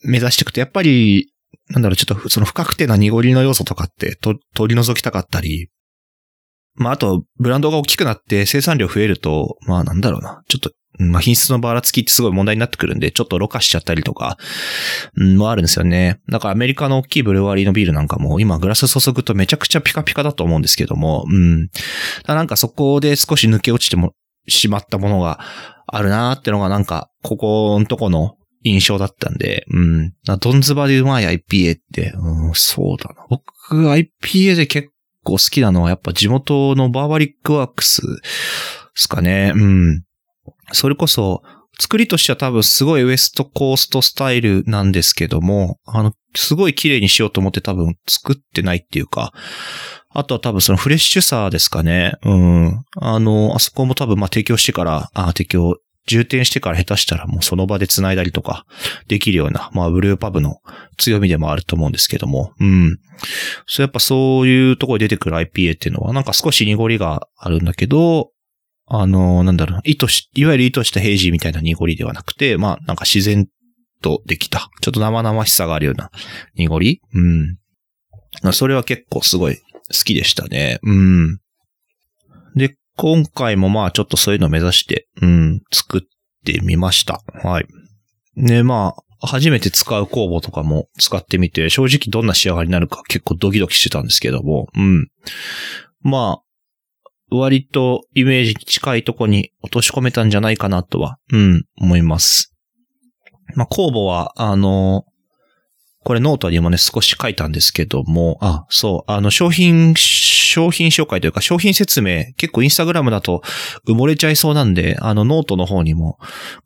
[0.03, 1.32] 目指していくと、やっぱり、
[1.69, 5.69] なんだろう、ちょっとその不確定な濁りの要素とかってと取り除きたかったり、
[6.75, 14.37] まああと、ブランドが大きくなって生産量増えると、まあなんだろうな、ちょっとまあ、品質のばらつきってすごい問題になってくるんで、ちょっとろ過しちゃったりとか、
[15.15, 16.19] うん、もあるんですよね。
[16.29, 21.69] だからアメリカの大きいブルワリーのビールなんかも、今グラス注ぐとめちゃくちゃピカピカだと思うんですけども、うん。
[22.25, 24.13] だなんかそこで少し抜け落ちても、
[24.47, 25.39] しまったものが
[25.87, 30.13] あるなーってのがなんか、ここのとこの印象だったんで、うん。
[30.39, 33.25] ドンズバでうまい IPA って、うん、そうだな。
[33.29, 33.43] 僕
[33.89, 34.89] IPA で結
[35.23, 38.07] 構好きなのはやっぱ地元の Barbaric Works で
[38.95, 39.53] すかね。
[39.55, 40.03] うん。
[40.71, 41.41] それこそ、
[41.79, 49.33] 作りとしては多分すごいウエストコーストスタイルなんですけども、あの、すごい綺麗にしようと思って多分作ってないっていうか、
[50.09, 52.13] あとは多分そのフレッシュさですかね。
[52.23, 52.85] うん。
[52.95, 58.65] あの、あそこも多分まあ提供してから、あ提供充填してから下手したらもうその場で繋いだりとか
[59.07, 60.57] できるような、まあ、ブルーパブの
[60.97, 62.97] 強みでもあると思うんですけども、うん。
[63.65, 68.31] そうやっぱそういうところで出てくる IPA っていうのは、なんか少し濁りがあるんだけど、
[68.85, 73.47] あの、なんだろう、意図し、いわゆる意図したヘイジーみたいな濁りではなくて、まあ、なんか自然
[74.01, 74.69] とできた。
[74.81, 76.11] ちょっと生々しさがあるような
[76.55, 77.57] 濁りうん。
[78.51, 79.61] それは結構すごい好
[80.03, 80.79] きでしたね。
[80.83, 81.39] うん。
[82.55, 86.01] で、今回もまあちょっとそういうのを目指して、うん、作っ
[86.45, 87.21] てみました。
[87.43, 87.67] はい。
[88.35, 95.09] ね、まあ、初めて使う工房とかも使ってみて、正直どんな仕上がりになるか結構ドキドキしてたんですけども、うん。
[96.01, 96.43] まあ、
[97.29, 102.53] 割とイメージに近いとこに落とし込めたんじゃないかなとは、うん、思います。
[103.55, 105.05] まあ、工房は、あの、
[106.03, 109.95] これノートにもね、少し書いたんですけども、あ、そう、あの、商品、
[110.53, 113.41] 商品紹介というか、商品説明、結構インスタグラムだと
[113.87, 116.19] 埋もれちゃいそうなんで、あの、ノートの方にも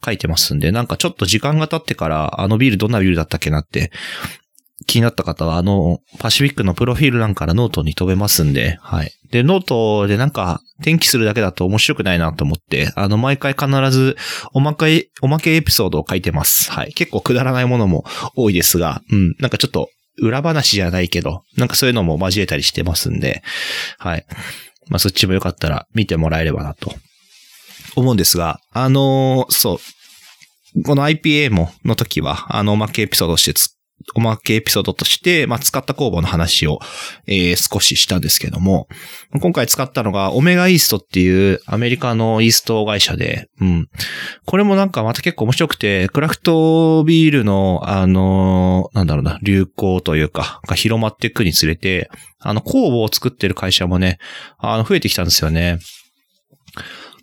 [0.04, 3.92] 書いてますんで、なんかちょっと時間が経ってから、あのビールどんなビールだったっけなって、
[4.86, 9.12] 気になった方は、あの、 Pacific のプロフィール欄からノートに飛べますんで、はい。
[9.32, 14.16] で、ノートでなんか、転記するだけだと面白くないなと思って、あの、毎回必ず、
[14.54, 16.72] おまけ、おまけエピソードを書いてます。
[16.72, 16.94] はい。
[16.94, 19.36] 結構くだらないものも多いですが、うん。
[19.40, 23.44] なんかちょっと、裏話じゃないけど、なんかそういうのも交えたりしてますんで、
[23.98, 24.26] はい。
[24.88, 26.94] まあ、そっちもよかったら見てもらえればなと、
[27.96, 29.80] 思うんですが、あのー、そ
[30.76, 30.84] う。
[30.84, 33.54] この IPA も、の時は、あの、おまけエピソードして
[34.16, 36.80] おまけエピソードとして、まあ、使った工房の話を、
[37.26, 38.88] えー、少ししたんですけども、
[39.42, 43.90] 今回使ったのが、オメガイーストっていうアメリカのイースト会社で、うん。
[44.46, 54.20] これもなんかまた結構面白くて、クラフトビールの、あの、なんだろうな、流行というか、が広まっていくにつれて、あの、工房を作ってる会社もね、
[54.58, 55.80] あの、増えてきたんですよね。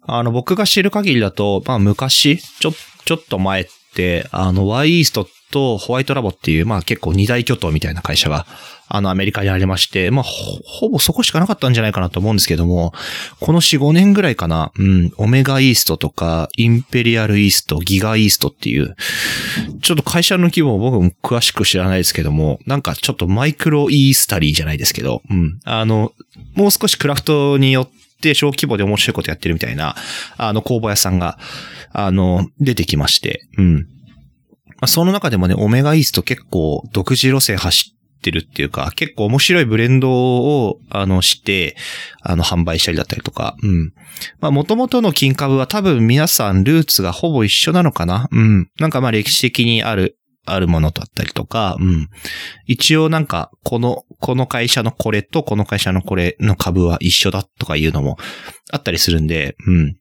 [0.07, 2.73] あの、僕が知る限りだと、まあ、昔、ちょ、
[3.05, 8.45] ちょっと前って、あの、ワイイーストっとホワイトラボっていう、まあ結構二大巨頭みたいな会社が、
[8.89, 12.93] あのアメリカにありまして、まあほほぼそこしかなかったんじゃないかなと思うんですけども、
[13.39, 18.97] この4、5年ぐらいかな、うん、オメガイーストとか、インペリアルイースト、ギガイーストっていう、
[19.81, 26.13] ちょっと会社の規模を僕も詳しく知らないですけども、なんかちょっとマイクロイースタリーじゃないですけど、うん、あの、
[26.55, 27.91] もう少しクラフトによっ
[28.21, 29.95] て小規模で面白いことやってるみたいな、
[30.37, 31.39] あの工房屋さんが、
[31.93, 33.94] あの、出てきまして、うん。
[34.77, 41.77] まあ、その中でもね、オメガイースト結構独自路線走ってるっていうか、結構面白いブレンドを、あの、して、
[42.23, 43.93] あの、販売したりだったりとか、うん。
[44.41, 48.29] まあ、元々の金株は多分皆さんルーツがほぼ一緒なのかな？
[48.31, 48.71] うん。
[48.79, 52.09] なんかまあ歴史的にある、あるものだったりとか、うん。
[52.67, 58.19] 一応なんか、この、この会社のこれとこの会社のこれの株は一緒だとかいうのも
[58.71, 59.97] あったりするんで、うん。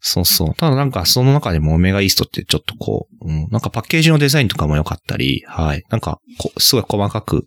[0.00, 0.54] そうそう。
[0.54, 5.84] ただなんかその中でもオメガイーストってちょっとこう、うん、なんかパッケージのデザインとかも良かったり、はい。
[5.90, 7.46] なんかこ、すごい細かく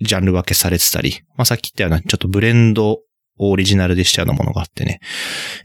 [0.00, 2.98] ジャンル分けされてたり、まあさっき言ったようなちょっとブレンド
[3.38, 5.00] オリジナルでしたようなものがあってね、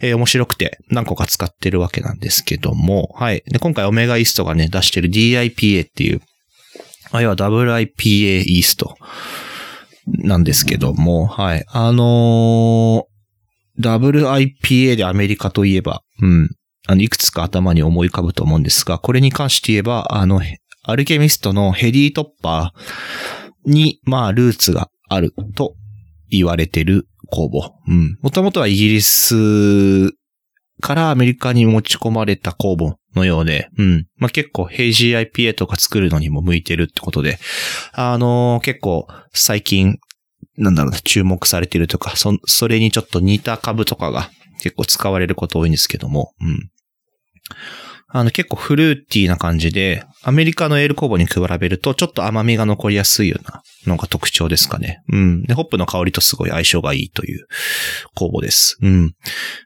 [0.01, 3.43] えー、面白くて何個か使ってるわけなんですけども、はい。
[3.47, 6.21] で、今回オメガイーストがね、出してる DIPA っていう、
[7.11, 8.97] あるいは WIPA イースト
[10.07, 11.65] なんですけども、はい。
[11.69, 13.14] あのー
[13.79, 16.49] WIPA でアメリカといえば、うん。
[16.87, 20.41] あの、いくつか頭に思い浮かぶと思うんですが、これに関して言えば、あの、
[20.83, 25.75] アルケミストのヘリートッパーに、まあ、ルーツがあると
[26.29, 27.73] 言われてる工房。
[27.87, 28.17] うん。
[28.21, 30.11] もともとはイギリス
[30.81, 34.07] からアメリカに持ち込まれた工房のようで、うん。
[34.17, 37.39] まあ、結構、ヘイジー IPA とか作るのにも向いてるってことで、
[37.93, 39.97] あのー、結構、最近、
[40.57, 44.29] なんだろうな、注目されてるとか、そ、それにちょっと似た株とかが
[44.61, 46.69] 結構使われること多いんですけども、うん。
[48.17, 55.01] あの結構フルーティーな感じで、アメリカのエール酵母に比べるとちょっと甘みが残りやすいようなのが特徴ですかね。
[55.11, 55.43] うん。
[55.43, 57.45] で、ホップの香りとすごい相性がいいという
[58.15, 58.77] 酵母です。
[58.81, 59.13] うん。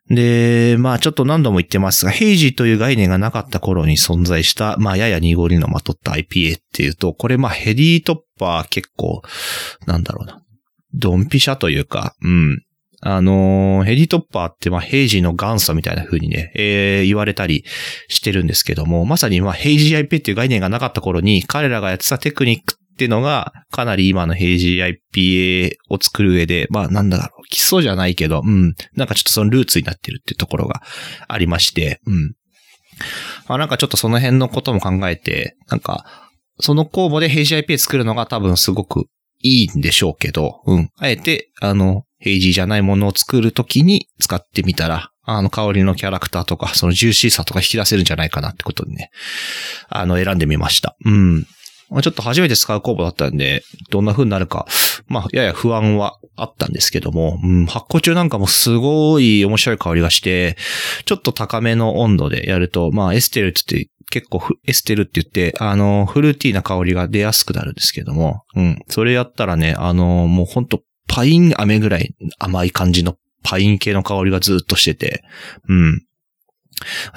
[0.10, 9.22] で、まあちょっと何度も言ってますが、ヘイジーという概念がなかった頃に存在した、まあやや濁りのまとった IPA っていうと、これまあヘリートッパー結構、
[9.86, 10.42] なんだろうな。
[10.94, 12.64] ドンピシャというか、うん。
[13.02, 17.64] あのー、ヘリトッパーって、まあ、ヘイジーの元祖みたいな風にね、えー、言われたり
[18.10, 30.82] してるんですけども、まさに、まあ、ヘイジー IP っていう概念がなかった頃に、彼らがやってたテクニックっていうのが、かなり今のヘイジー IPA を作る上で、まあ、なんだろう、基礎じゃないけど、うん、なんかちょっとそのルーツになってるっていうところが
[31.30, 32.34] ありまして、うん。
[33.48, 36.04] まあ、なんかちょっとその辺のことも考えて、なんか、
[36.60, 39.06] その公募でヘイジー IPA 作るのが多分すごく
[39.42, 40.90] いいんでしょうけど、うん。
[40.98, 49.12] あえて、あの、平時じゃないものを作るときに使ってみたら、あの、香りのキャラクターとか、そのジューシーさとか引き出せるんじゃないかなってことでね、
[49.88, 50.98] あの、選んでみました。
[51.06, 51.46] うん。
[52.02, 54.68] ちょっと初めて使う工房だったんで、どんな風になるか、
[55.08, 60.56] まあ、やや不安はあったんですけども、うん、発酵中なんかもすごい面白い香りがして、
[61.06, 68.84] ちょっと高めの温度でやると、まあ、エステルって結構エステルって言って、あの、フルーティーな香りが出やすくなるんですけども、うん。
[68.88, 75.24] それやったらね、あの、もうほんとパイン飴ぐらい甘い感じのパイン系の香りがずっとしてて、
[75.68, 76.06] うん。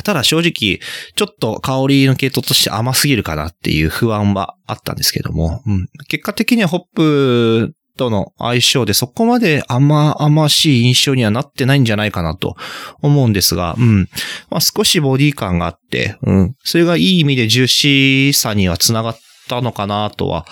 [0.04, 0.80] ただ正直、
[1.14, 12.56] ちょっと香りの系統として甘すぎるかなっていう不安はあったんですけども、うん、結果的にはホップとの相性でそこまで甘々しい印象にはなってないんじゃないかなと
[13.00, 14.08] 思うんですが、うん。
[14.50, 16.54] まあ、少しボディ感があって、うん。
[16.64, 19.18] それがいい意味でジューシーさにはつながっ
[19.48, 20.46] たのかなとは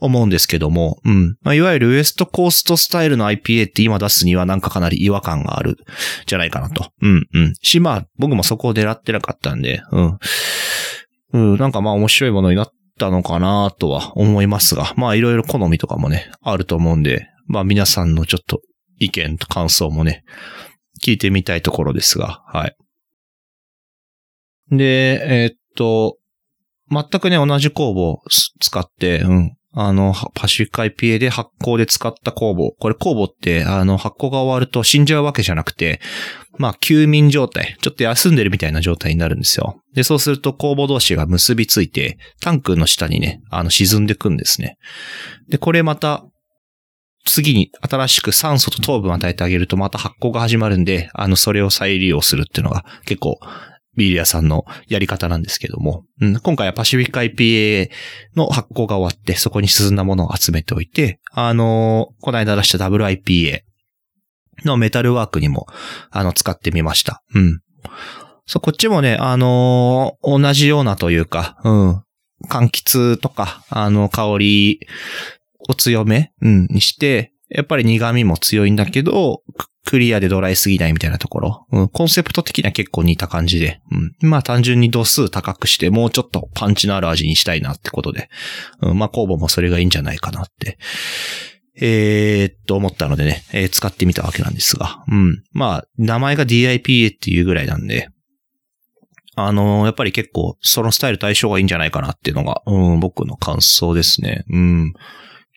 [0.00, 1.36] 思うんですけども、うん。
[1.42, 5.78] まあ、いわゆるウエストコーストスタイルの IPA って今出すにはなんかかなり違和感がある
[6.26, 6.90] じゃないかなと。
[7.02, 7.54] うんうん。
[7.62, 10.18] し、まあ、僕もそこを狙ってなかったんで、うん。
[11.34, 18.60] うん、なんかまあ面白いものになったのかなとは思いますが、まあいろいろ好みとかもね、あると思うんで、まあ皆さんのちょっと
[18.98, 20.24] 意見と感想もね、
[21.04, 22.76] 聞いてみたいところですが、はい。
[24.70, 26.16] で、えー、っと、
[26.90, 28.20] 全くね、同じ工房
[28.60, 29.56] 使って、うん。
[29.76, 32.74] あの、パシフィック IPA で発酵で使った酵母。
[32.78, 36.00] これ酵母って、あの、発酵が終わると死んじゃうわけじゃなくて、
[36.58, 37.76] まあ、休眠状態。
[37.80, 39.80] ちょっと休んでるみたいな状態になるんですよ。
[39.94, 44.76] で、そうすると酵母同士が結びついて、タンクの下にね、あの、沈んでくんですね。
[45.48, 46.24] で、これまた、
[47.26, 53.40] 次に新しく酸素と糖分を与えてあげるとまた発酵が始まるんで、あの、それを再利用するっていうのが結構
[53.96, 57.90] ビール屋さんのやり方なんですけども、うん、今回はパシフィック IPA
[58.36, 63.60] の発酵が終わって、そこに進んだものを集めておいて、あのー、この間出した WIPA
[64.64, 65.66] のメタルワークにも、
[66.10, 67.22] あの、使ってみました。
[67.34, 67.60] うん。
[68.46, 72.02] そう、こっちもね、あのー、同じようなというか、うん。
[72.48, 74.80] 柑橘とか、あの、香り
[75.68, 79.42] を強め、うん、にして、やっぱり苦味も強いんだけど、
[79.86, 81.66] クリアでドライすぎないみたいなところ。
[81.70, 83.80] うん、コンセプト的には結構似た感じで。
[84.22, 88.28] うん、まあ単純に度数高くしてもうちょっとパンチのある味にしたいなってことで。
[88.80, 90.78] うん、まあ工房もそれがいいんじゃないかなって。
[91.80, 95.04] えー、っと思ったのでね、えー、使ってみたわけなんですが。
[95.08, 95.42] うん。
[95.52, 98.08] まあ、名前が DIPA っていうぐらいなんで、
[99.36, 104.44] あのー、やっぱり結構そのスタイル対象がいいんじゃないかなっていうのが、うん、僕の感想ですね。
[104.48, 104.92] うん。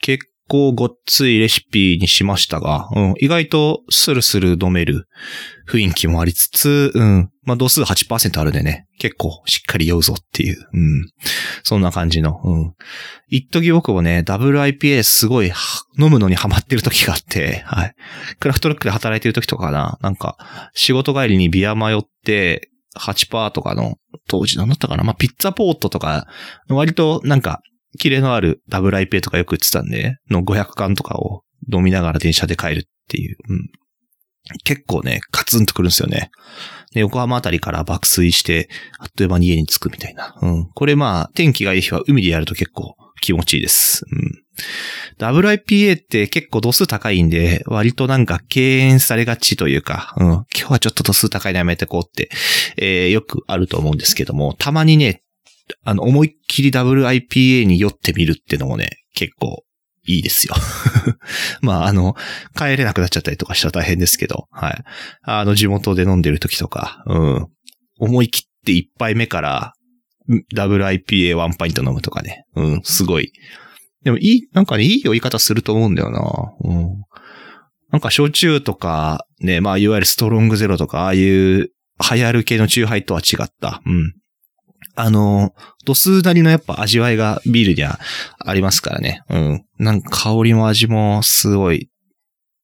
[0.01, 5.07] 結構ごっついレシピにしましたが、うん、意外とスルスル飲める
[5.67, 11.09] 雰囲気もありつつ、うん、まあ度数8%あるでね、結構しっかり酔うぞっていう、うん、
[11.63, 12.73] そんな感じの、うん。
[13.27, 15.51] 一時僕もね、ダブル IPA すごい
[15.99, 17.95] 飲むのにハマってる時があって、はい。
[18.39, 20.37] クラフトロックで働いてる時とかな、なんか、
[20.73, 25.03] 仕事帰りにビア迷って、8%とかの、当時何だったかな。
[25.03, 26.27] まあ、ピッツァポートとか、
[26.69, 27.61] 割となんか、
[27.97, 33.37] キレのあるダブル IPA とかよく言ってたんで、の500缶とかを飲みながら電車で帰るっていう。
[33.49, 33.69] うん、
[34.63, 36.31] 結構ね、カツンとくるんですよね。
[36.93, 38.69] で、横浜あたりから爆睡して、
[38.99, 40.35] あっという間に家に着くみたいな。
[40.41, 40.69] うん。
[40.73, 44.05] これまあ、天気がいい日は海でやると結構気持ちいいです。
[44.11, 44.43] うん。
[45.19, 50.27] WIPA って結構度数高いんで、割となんか敬遠されがちというか、うん。
[50.27, 52.29] 今日はちょっと度数高いのやめてこうって、
[52.77, 55.23] えー、よくあると思うんですけども、たまにね、
[55.83, 59.63] あの、思いっきり WIPA に酔ってみるってのもね、結構
[60.05, 60.55] いいですよ。
[61.61, 62.15] まあ、あの、
[62.55, 64.83] 帰れなくなっちゃったりとかしたら大変ですけど、はい。
[65.23, 67.47] あの、地元で飲んでる時とか、うん。
[67.99, 69.73] 思い切って一杯目から、
[70.55, 72.45] WIPA ワンパイント飲むとかね。
[72.55, 73.31] うん、すごい。
[74.03, 76.21] でもいい、なんかね、いい酔い方すると思うんだよな。
[76.61, 76.89] うん。
[77.91, 83.81] なんか焼酎とか、ね、まあ、いわゆるストロングゼロとか、ああいう流行る系の酎ハイとは違った。
[83.85, 84.13] うん。
[84.97, 85.53] あの、
[85.85, 87.99] 度数なりのやっぱ味わいがビールには
[88.43, 89.21] ありますからね。
[89.29, 89.65] うん。
[89.77, 91.89] なんか香りも味もすごい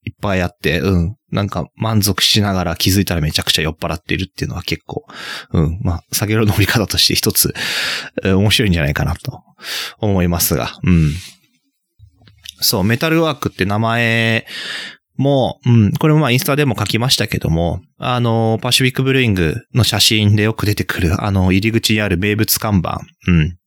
[0.03, 1.15] いっぱいあって、うん。
[1.31, 5.05] なんか満足しながら気づいたらめちゃくちゃ酔っ払っているっていうのは結構、
[5.51, 5.79] うん。
[5.84, 7.53] まあ、酒の飲み方として一つ、
[8.23, 9.43] 面白いんじゃないかなと
[9.99, 11.11] 思いますが、うん。
[12.61, 14.47] そう、メタルワークって名前
[15.16, 23.57] もう、うん、これもまあインスタでも書きましたけども、あの、パシフィックブルーイングの写真でよく出てくる、あの、入り口にある名物看板、うん。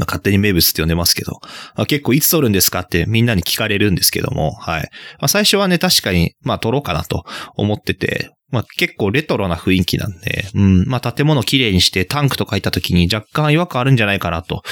[0.00, 1.40] 勝手に名物って呼んでますけど、
[1.86, 4.82] 結構いつ撮るんですかってみんなに聞かれるんですけども、はい。
[4.82, 4.88] ま
[5.22, 7.24] あ、最初はね、確かに、まあ撮ろうかなと
[7.56, 10.84] 思ってて、まあ結構レトロな雰囲気なんで、うん。
[10.86, 14.62] まあ建物綺麗にしてタンクとかいた時に若干違和感あるんじゃないかなと、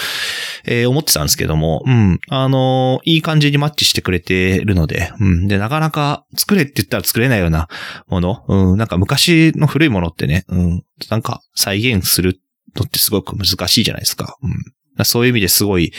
[0.64, 2.18] えー、思ってたんですけども、うん。
[2.28, 5.46] あのー、いい感じにマッチしてくれてるので、うん。
[5.46, 7.68] で、なかなか作れって言ったら作れないような
[8.08, 8.78] もの、うん。
[8.78, 10.84] なんか昔の古いものってね、うん。
[11.10, 12.40] なんか再現する
[12.74, 14.36] のってすごく難しいじゃないですか。
[14.42, 15.04] うん。
[15.04, 15.92] そういう意味ですごい、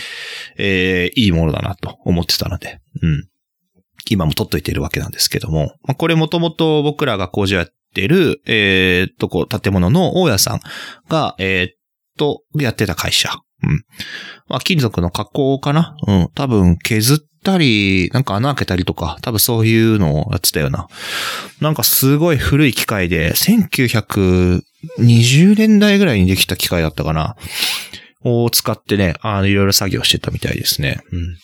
[0.58, 3.28] えー、いいものだなと思ってたので、うん。
[4.14, 10.60] 今も取っといているわけなんですけども、まあ、これもともと僕らが工場やってる、えー、っと、こう、建物の大家さん
[11.10, 11.72] が、えー、っ
[12.18, 13.30] と、やってた会社。
[13.64, 13.84] うん。
[14.48, 15.96] まあ、金属の加工かな？
[16.06, 16.30] うん。
[16.36, 20.88] 多分、削ったり、なんか穴開けたりとか、多分そういうのをやってたような。
[21.60, 27.36] なんかすごい古い機械で、1920年代ぐらいにできた機械だったかな
[28.24, 31.02] を使ってね、あの、いろいろ作業してたみたいですね。
[31.12, 31.36] うん。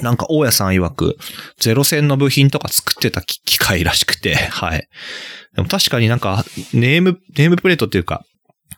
[0.00, 1.16] なんか、大家さん曰く、
[1.58, 4.88] ゼロ戦の部品とか作ってた機械らしくて、 はい。
[5.54, 8.24] でも確かになんか、ネーム、ネームプレートっていうか、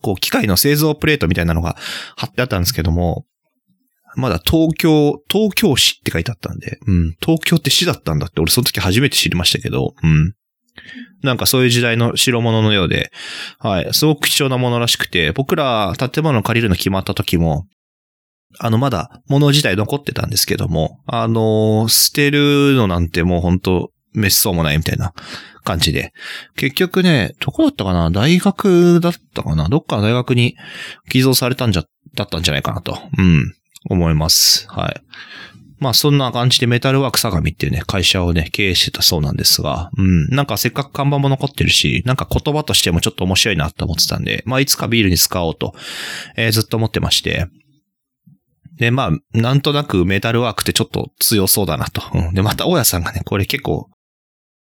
[0.03, 1.77] こう、機械の製造プレートみたいなのが
[2.17, 3.25] 貼ってあったんですけども、
[4.15, 10.35] まだ東京、東京市って書いてあったんで、うん、東京って市だったんだって、俺その時初めて知りましたけど、うん。
[11.23, 13.11] なんかそういう時代の代物のようで、
[13.59, 17.67] はい、すごく貴重なものらしくて、僕ら建物を借りるの決まった時も、
[18.59, 25.13] あの、まだ物自体残ってたんですけども、あの、捨てるのなんてもう本当滅相もないみたいな
[25.65, 26.13] 感じで。
[26.57, 28.11] 結局ね、どこだったかな？
[28.11, 29.69] 大学だったかな？
[29.69, 30.57] どっかの大学に
[31.11, 31.85] 寄贈されたんじゃ、
[32.15, 32.99] だったんじゃないかなと。
[33.19, 33.55] うん。
[33.89, 34.67] 思います。
[34.69, 35.03] はい。
[35.79, 40.29] まあそんな感じでメタルワーク相模っていうね、会社をね、経営してたそうなんですが、うん。
[40.29, 45.75] なんかせっかく看板も残ってるし、なんか言葉としてもちょっと面白いなと思ってたんで、まあいつかビールに使おうと、
[46.37, 47.49] えー、ずっと思ってまして、
[48.77, 52.03] で、まあ、なんとなくメタルワークってちょっと強そうだなと。
[52.15, 53.89] うん、で、また、大家さんがね、これ結構、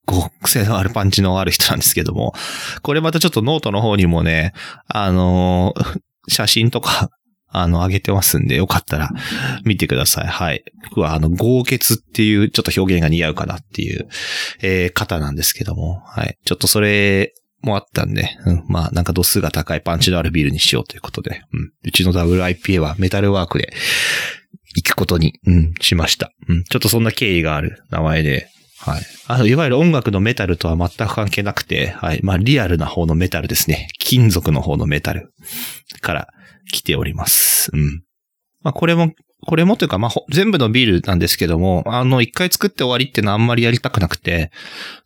[0.05, 2.33] こう、癖のあるパンチのある人なんですけども、
[2.81, 4.53] これまたちょっとノートの方にもね、
[4.87, 7.09] あのー、 写真とか、
[7.53, 9.09] あの、上げてますんで、よかったら
[9.65, 10.27] 見てください。
[10.27, 10.63] はい。
[10.89, 14.07] 僕は、あの、豪傑っていう、ちょっと表現が似合うかなっていう、
[14.61, 16.37] えー、方なんですけども、はい。
[16.45, 23.73] ちょっとそれもあったんで、うん、まあなんか度数が高いパンチのあるビールにしようということで、うん、うちの WIPA はメタルワークで
[24.75, 26.31] 行くことに、うん、しました。
[26.47, 28.47] うん、ちょっとそんな経緯がある名前で、
[28.79, 29.01] はい。
[29.27, 32.19] あの、いわゆる音楽のメタルとは全く関係なくて、はい。
[32.23, 33.87] まあ、リアルな方のメタルですね。
[33.99, 35.31] 金属の方のメタル
[36.01, 36.27] から
[36.71, 37.69] 来ております。
[37.73, 38.01] うん。
[38.63, 39.11] まあ、これも
[39.45, 44.51] これもというか、まあ、全部のビールなんですけども、あの、一回作って終わりっていうのはあんまりやりたくなくて、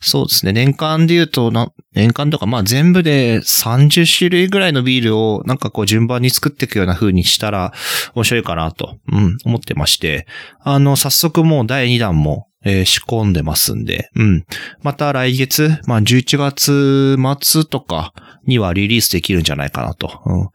[0.02, 7.74] そうですね、年間で言うとな、年間とか、まあ全部で30種類ぐらいのビールをなんかこう順番に作っていくような風にしたら
[8.14, 10.28] 面白いかなと、うん、思ってまして、
[10.60, 14.46] あの、早速もう第2弾も、えー、仕込んでますんで、うん。
[14.82, 18.12] また来月、まあ11月末とか
[18.46, 20.22] にはリリースできるんじゃないかなと。
[20.26, 20.50] うん、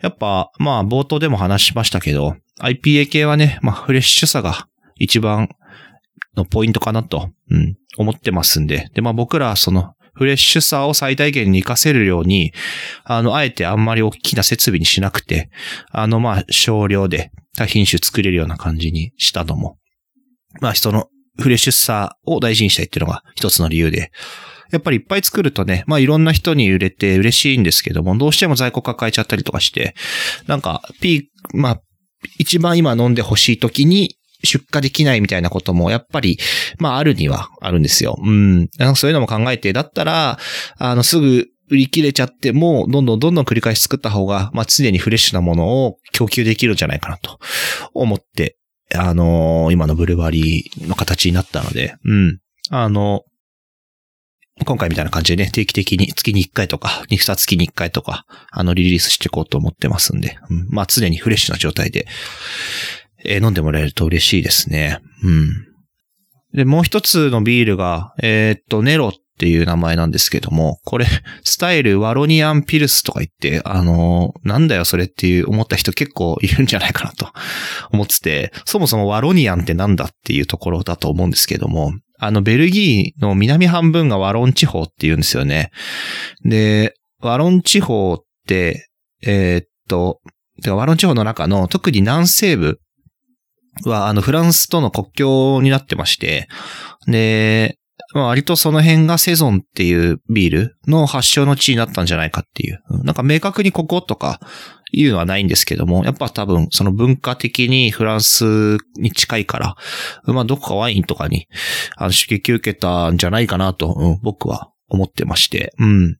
[0.00, 5.48] やっぱ、まあ冒頭でも話しましたけど、IPA 系はね、まあ、フレッシュさが一番
[6.36, 8.90] のポイントかなと、うん、思ってますんで。
[8.94, 12.52] で、まあ僕らはその、フレッシュさを最大限に活かせるように、
[13.04, 15.50] あの、あえてあんまり大きな設備にしなくて、
[15.90, 19.78] あの、まあ、少量で多品種作れるような感じにしたのも、
[20.60, 21.08] まあ、人の
[21.38, 24.10] フレッシュさを大事にしたいっていうのが一つの理由で、
[24.70, 29.94] やっぱりいっぱい作るとね、まあいろんな人に売れて嬉しいんですけども、どうしても在庫抱えちゃったりとかして、
[30.46, 31.80] なんか、ピー、まあ、
[32.38, 36.38] 一番今飲んでほしい時に出荷できないみたいなことも、やっぱり、
[36.78, 38.16] まあ、あるにはあるんですよ。
[38.22, 38.68] うん。
[38.94, 40.38] そういうのも考えて、だったら、
[40.78, 47.38] あの、すぐ売り切れちゃっても、どんどんどんどん繰り返し作った方が、まあ、常にフレッシュなものを供給できるんじゃないかなと
[47.94, 48.56] 思って、
[48.94, 52.38] あのー、今のブルバリーの形になったので、うん。
[52.70, 53.22] あの、
[54.64, 62.06] 今回みたいな感じでね、定期的に月に1回とか、2、2月に1回とか、あの、リリースしていこうと思ってますんで、うん、まあ常にフレッシュな状態で、
[63.24, 64.98] えー、飲んでもらえると嬉しいですね。
[65.24, 65.70] うん。
[66.52, 71.06] で、もう一つのビールが、えー、っと、ネロっていう名前なんですけども、これ、
[71.44, 77.28] スタイルワロニアンピルスとか言って、あのー、なんだよそれっていう思った人結構いるんじゃないかなと
[77.92, 85.70] 思ってて、そもそもワロニアンってなんだっていうところだと思うんですけども、あの、ベルギーの南半分がワロン地方って言うんですよね。
[86.44, 88.88] で、ワロン地方って、
[89.26, 90.20] えー、っと、
[90.66, 92.78] ワロン地方の中の特に南西部
[93.86, 96.48] は、あの、フランスとの国境になってまして、
[97.06, 97.78] で、
[98.12, 102.82] まあ、割とその辺がセゾンっていうビールの発祥の地になったんじゃないかっていう。
[103.04, 104.40] なんか明確にこことか
[104.92, 109.76] いうのはないんですけども、やっぱ多分その文化的にフランスに近いから、
[110.24, 111.48] まあどこかワインとかに
[111.96, 115.72] あの刺激受けたんじゃないかなと、うん、僕は思ってまして。
[115.78, 116.16] うん。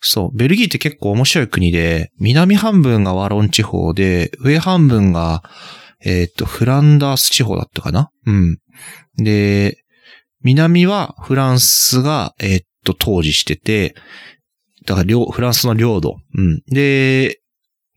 [0.00, 0.36] そう。
[0.36, 5.42] ベルギーって結構面白い国で、南半分がワロン地方で、上半分が、
[6.04, 8.58] えーっと、フランダース地方だったかなうん。
[9.18, 9.84] で、
[10.42, 13.94] 南はフランスが、えーっと、統治してて、
[14.86, 16.16] だから、フランスの領土。
[16.34, 16.62] うん。
[16.68, 17.40] で、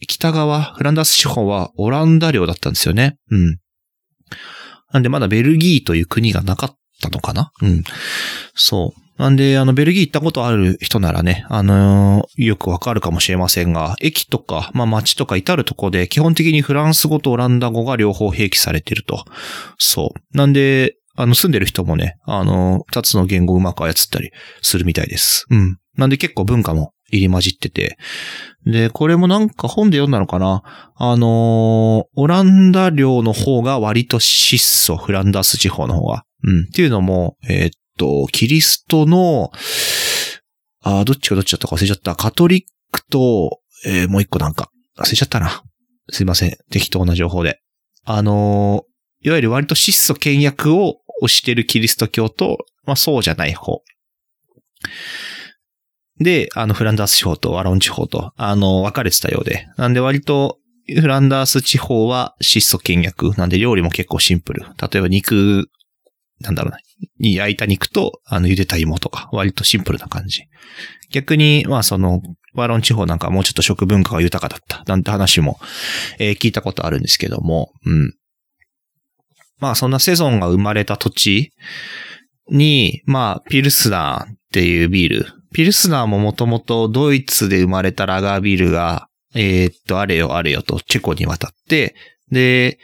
[0.08, 3.18] 北側、フランダース地方はオランダ領だったんですよね。
[3.32, 3.58] うん。
[4.92, 7.84] なんでまだベルギーという国がなかったのかなうん。
[8.56, 9.22] そう。
[9.22, 19.26] なんで、あの、ベルギー行ったことある人ならね、あのーよくわかるかもしれませんが、駅とか、まあ街とか至るとこで、基本的にフランス語とオランダ語が両方併記されてると。
[19.78, 20.38] そう。
[20.38, 24.32] なんで、あの、住んでる人もね、あの、二つの言語をうまく操ったり
[24.62, 25.46] するみたいです。
[25.50, 25.78] うん。
[25.98, 27.98] なんで結構文化も入り混じってて。
[28.66, 30.64] で、これもなんか本で読んだのかな？
[30.96, 36.24] あのーオランダ領の方が割と質素、フランダース地方の方が。
[36.44, 36.64] うん。
[36.64, 39.52] っていうのも、えーっと、キリストの、
[40.82, 42.16] あどっちがどっちだったか忘れちゃった。
[42.16, 45.64] カトリックと、えーもう一個なんか、忘れちゃったな。
[46.10, 46.58] すいません。
[46.70, 47.60] 適当な情報で。
[48.06, 48.90] あのー
[49.22, 53.82] いわゆる割と質素倹約を推してるキリスト教と、まあそうじゃない方。
[56.20, 59.68] で、あの、フランダース地方とワロン地方と、あの、分かれてたようで。
[59.78, 60.58] なんで割と、
[60.88, 63.32] フランダース地方は質素倹約。
[63.38, 64.64] なんで料理も結構シンプル。
[64.64, 65.70] 例えば肉、
[66.42, 66.80] なんだろうな。
[67.20, 70.44] に焼いた肉と、あの、茹でた芋とか、割とシンプルな感じ。
[71.12, 72.22] 逆に、まあその、
[72.54, 74.84] ワロン地方なんかはもうちょっと食文化が豊かだった。
[74.88, 75.60] なんて話も、
[76.18, 78.14] えー聞いたことあるんですけども、うん。
[79.60, 81.54] まあそんなセゾンが生まれた土地
[82.50, 85.26] に、まあ、ピルスナーっていうビール。
[85.54, 91.96] ピルスナーももともとドイツで生まれたラガービールが、えーっと、あれよあれよとチェコに渡って、
[92.32, 92.80] で、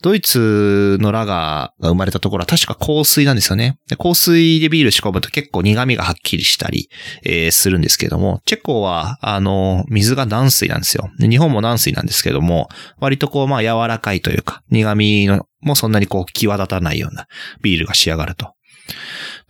[0.00, 3.80] ドイツのラガーが生まれたところは確か香水なんですよね。
[3.88, 6.88] で香水でビール仕込むと結構苦味がはっきりしたり、
[7.24, 11.10] えーするんですけども、チェコは、あの、水が軟水なんですよ。
[11.18, 12.68] で日本も軟水なんですけども、
[13.00, 17.26] 割とこう、まあ柔らかいというか、苦味のもそんなにこう、際立たないような
[17.60, 18.52] ビールが仕上がると。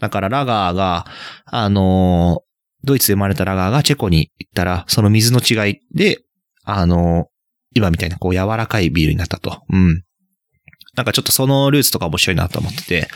[0.01, 1.07] だからラガーが、
[1.47, 2.49] あのー
[2.85, 6.21] ドイツで生まれたラガーがチェコに行ったら、その水の違いで、
[6.65, 7.27] あのー
[7.75, 9.63] 今みたいなこう柔らかいビールになったと。
[9.71, 10.05] うん。
[10.97, 13.09] なんかちょっとそのルーツとか面白いなと思ってて、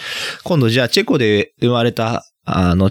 [0.45, 2.91] 今度じゃあチェコで生まれた、あの、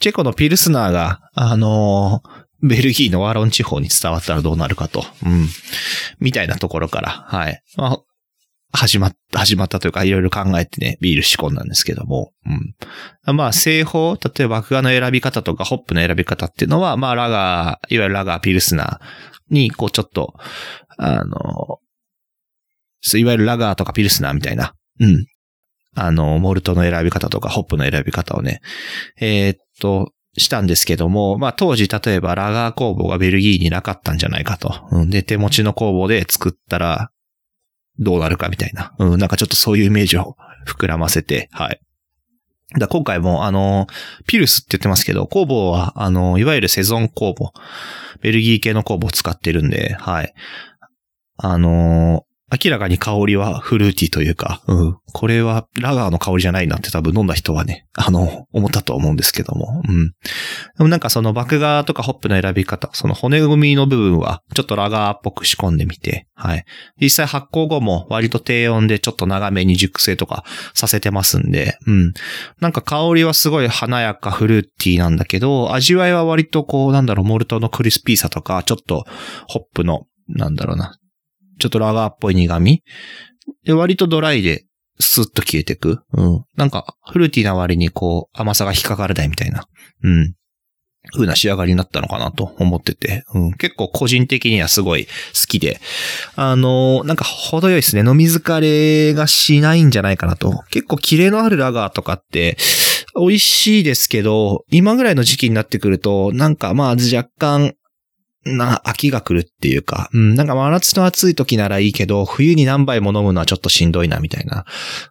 [0.00, 5.04] チェコのピルスナーが、あのーベルギーのワロン地方に伝わったらどうなるかと。
[5.26, 5.48] うん。
[6.20, 7.60] みたいなところから、はい。
[7.76, 7.98] まあ、
[8.72, 12.32] 始まった、始まったというか、いろいろ考えてね、ビール仕込んだんですけども。
[13.26, 13.36] うん。
[13.36, 20.34] まあ、製法、例えば麦芽の選び方とか、ホップの選び方っていうのは、まあ、ラガー、いわゆるラガー、ピルスナーに、こう、ちょっと、
[20.96, 21.78] あの、
[23.14, 25.26] いわゆるラガーとかピルスナーみたいな、うん。
[25.94, 28.60] あの、モルトの選び方とか、ホップの選び方をね、
[29.20, 34.74] えーっと、したんですけども、まあ当時例えばラガー工房がベルギーになかったんじゃないかと。
[34.90, 37.10] うん、で、手持ちの工房で作ったら
[37.98, 38.94] どうなるかみたいな。
[38.98, 40.36] うん、なんかちょっとそういうイメージを
[40.66, 41.80] 膨らませて、はい。
[42.78, 43.86] だ今回も、あの、
[44.26, 47.52] ピルスって言ってますけど、工房は、あの、いわゆるセゾン工房、
[48.22, 50.32] ベルギー系の工房を使ってるんで、はい。
[51.36, 54.98] あの、明らかに香りはフルーティーというか、うん。
[55.14, 60.08] これはラガーの香りじゃないなって多分飲んだ人はね、あの、思ったと思うんですけども、うん。
[60.08, 60.12] で
[60.80, 66.64] もなんかその麦芽とかホップの選び方、その骨組みの部分はちょっとラガーっぽく仕込んでみて、はい。
[67.00, 70.44] 実際発酵後も割と低温でちょっと長めに熟成とか
[70.74, 72.12] させてますんで、うん。
[72.60, 79.04] なんか香りはすごい華やかフルーティーなんだけど、味わいは割とこう、なんだろう、モルトのクリスピーさとか、ちょっと
[79.48, 80.96] ホップの、なんだろうな、
[81.58, 82.82] ちょっとラガーっぽい苦味
[83.64, 84.64] で、割とドライで
[84.98, 86.00] スッと消えてく。
[86.12, 86.44] うん。
[86.56, 89.66] なんか、フルーティーな割にこう、甘さが引っかからないみたいな。
[90.02, 90.34] うん。
[91.10, 95.10] 風な仕上がりになったのかなと思ってて、うん、結構個人的にはすごい好
[95.48, 95.80] きで、
[96.36, 98.08] あのーなんか程よいですね。
[98.08, 100.62] 飲み疲れがしないんじゃないかなと。
[100.70, 102.56] 結構キレのあるラガーとかって、
[103.16, 107.74] 美味しいですけど、今ぐらいの時期になってくると、なんかまあ若干、
[108.44, 114.64] な、飽きが来るっていうか、うん、なんか真夏の暑い時ならいいけど、冬に何杯も飲むのはちょっとしんどいな、みたいな。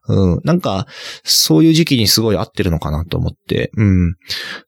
[0.08, 0.86] うん、なんか、
[1.24, 4.16] そういう時期にすごい合ってるのかなと思って、うん。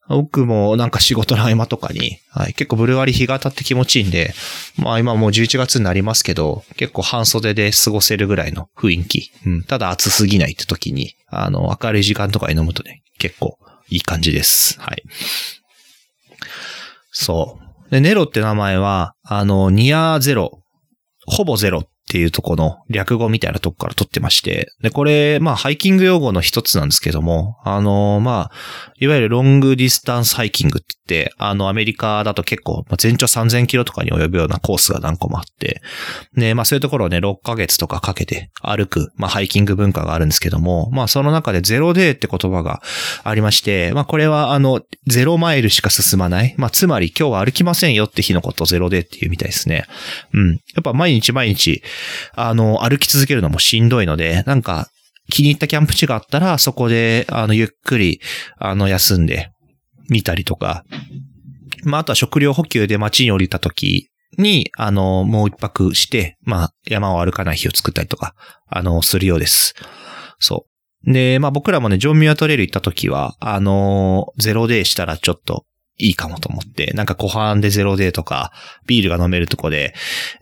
[0.08, 4.34] 僕もなんか仕事の合間とかに、はい、結構ブルワリ日が当たって気持ちいいんで、
[4.78, 9.30] まあ今もう11月になりますけど、結構半袖で過ごせるぐらいの雰囲気。
[9.46, 13.58] うん、ただ暑すぎないって時に、あの、明るい時間とかに飲むとね、結構
[13.88, 14.80] いい感じです。
[14.80, 15.02] はい。
[17.10, 17.63] そう。
[17.90, 20.62] で、ネロって名前は、あの、 near zero、
[21.26, 35.82] ほぼゼロっっていうとこの略語みたいなとこから取ってまして、で、これ、まあ、ハイキング用語の一つなんですけども、あの、まあ、いわゆる long distance hiking って言って、あの、アメリカだと結構、全長3000キロとかに及ぶようなコースが何個もあって、
[36.36, 42.80] で、まあ、そういうところをね、6ヶ月とかかけて歩く、まあ、ハイキング文化があるんですけども、まあ、その中でゼロデーって言葉が
[43.24, 46.54] ありまして、まあ、これは、あの、ゼロマイルしか進まない。
[46.56, 49.86] まあ、つまり今日は歩きませんよって日のことをゼロデーっていうみたいですね。
[50.32, 50.52] うん。
[50.52, 51.82] やっぱ毎日毎日、
[52.34, 54.88] あの、歩き続けるのもしんどいので、なんか、
[55.30, 58.20] 気に入ったキャンプ地があったら、そこで、あの、ゆっくり、
[58.58, 59.50] あの、休んで、
[60.08, 60.84] 見たりとか、
[61.84, 68.34] まあ、あとは食料補給で街に降りた時に、あの、もう一泊して、まあ、山を歩かない日を作ったりとか、
[68.68, 69.74] あの、するようです。
[70.38, 70.74] そう。
[71.06, 75.64] で、まあ僕らもね、ジョンミュアトレイル行った時は、あのゼロデーしたらちょっと
[75.96, 78.52] いいかもと思って、なんか後半でゼロデーとか、
[78.86, 79.94] ビールが飲めるとこで、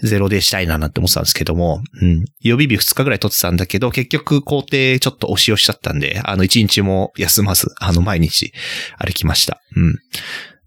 [0.02, 2.24] ゼロデーしたいななんて思ってたんですけども、うん。
[2.40, 8.52] 予備日2日ぐらい取ってたんだけど、結局工程ちょっと押し押しだったんで、あの1日も休まず、あの毎日
[8.98, 9.60] 歩きました。
[9.76, 9.98] うん。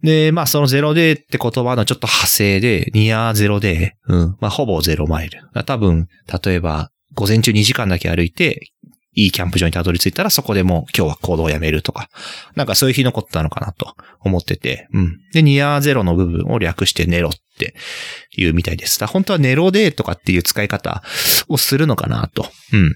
[0.04, 4.38] で、まあそのゼロデーって言葉のちょっと派生で、ニアゼロデー、うん。
[4.40, 5.42] まあほぼゼロマイル。
[5.66, 6.08] 多分、
[6.46, 8.72] 例えば、午前中2時間だけ歩いて、
[9.16, 12.10] いいキャンプ場にたどり着いたらそこでもう今日は行動をやめるとか、
[12.56, 15.20] なんかそういう日のことなのかなと思ってて、うん。
[15.34, 17.76] で、ニアゼロの部分を略してネロって
[18.38, 19.00] いうみたいです。
[19.00, 21.02] だ本当はネロデーとかっていう使い方
[21.48, 22.96] をするのかなと、うん。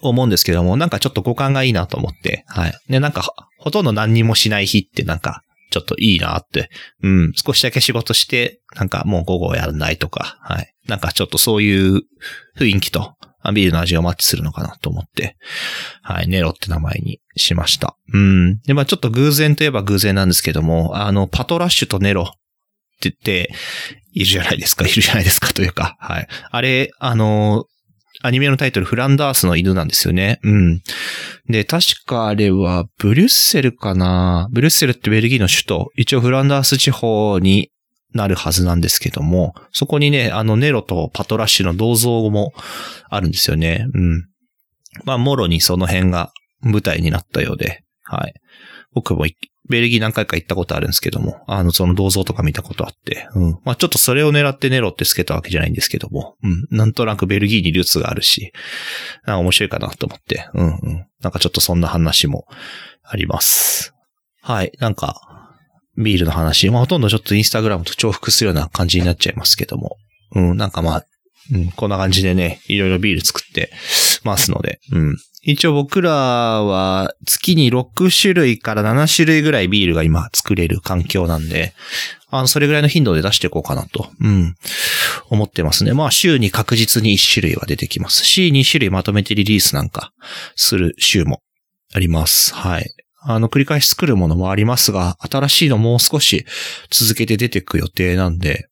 [0.00, 2.72] 思うんですけども、なんかちょっと五感がいいなと思って、はい。
[2.88, 3.22] で、なんか
[3.58, 6.70] ほとんど何にもしない日ってなんかちょっといいなって、
[7.02, 7.32] うん。
[7.34, 10.74] 少しだけ仕事して、なんかもう午後やらないとか、はい。
[10.86, 12.02] なんかちょっとそういう
[12.58, 13.14] 雰囲気と、
[13.54, 15.36] ビールの味がマッチするのかなと思って、
[16.02, 17.96] はい、ネロって名前にしました。
[18.12, 18.60] うん。
[18.62, 22.26] で、まあちょっと偶然といえば偶然なんですけども、あの、パトラッシュとネロっ
[23.00, 23.52] て言って、
[24.18, 26.28] いるじゃないですか、いるじゃないですかというか、はい。
[26.50, 27.66] あれ、あの、
[28.20, 30.40] アニメのタイトル、フランダースの犬なんですよね。
[30.42, 30.82] うん。
[31.48, 35.90] で、確かあれは、ブリュッセルかなブリュッセルってベルギーの首都。
[35.94, 37.70] 一応フランダース地方に
[38.14, 42.52] なるはずなんですけども、そこにね、あのネロとパトラッシュの銅像も
[43.08, 43.86] あるんですよね。
[43.92, 44.28] うん。
[45.04, 48.34] まあ、もろにその辺が舞台になったようで、はい。
[48.94, 49.26] 僕も
[49.68, 53.58] ベルギー何回か行ったことあるんですけども、あの、その銅像とか見たことあって、うん。
[53.64, 56.66] まあ、ちょっとそれを狙ってネロってつけたわけじゃないんですけども、うん。
[56.70, 58.52] なんとなくベルギーにルーツがあるし、
[59.26, 61.06] なんか面白いかなと思って、うんうん。
[61.20, 62.46] なんかちょっとそんな話も
[63.02, 63.94] あります。
[64.40, 64.72] はい。
[64.78, 65.27] なんか、
[65.98, 69.96] ビールの話、まあ、ほとんどちょっとインスタグラムと重複するような感じになっちゃいますけども、
[70.34, 70.56] うん。
[70.56, 71.04] なんかまあ、
[71.52, 73.72] うん、こんな感じでね、いろいろビール作って
[74.22, 75.16] ますので、うん。
[75.42, 81.74] 一応僕らは月に6種類から7種類ぐらいビールが今作れる環境なんで、
[82.30, 84.54] あの、それぐらいの頻度で出していこうかなと、うん、
[85.30, 85.94] 思ってますね。
[85.94, 90.12] まあ週に確実に1種類は出てきますし、2種類まとめてリリースなんか
[90.54, 91.40] する週も
[91.94, 92.54] あります。
[92.54, 92.92] はい。
[93.30, 96.46] あの、繰り返し作るものもありますが、新しいのもう少し
[96.90, 98.68] 続けて出てく予定なんで、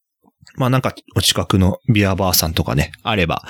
[0.56, 3.44] まあなんかお近くのビアバーさんとかね、あれば、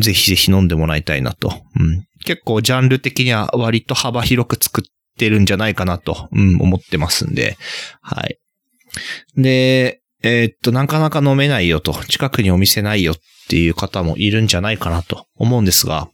[0.00, 1.48] ぜひぜひ飲んでもらいたいなと。
[1.48, 7.56] うん、結構ジャンル的には割と幅広く作ってるんじゃないかなと、うん、思ってますんで。
[8.00, 8.38] はい。
[9.36, 13.16] で、えーっと、なかなか飲めないよと、近くにお店ないよっ
[13.48, 16.08] ていう方もいるんじゃないかなと思うんですが、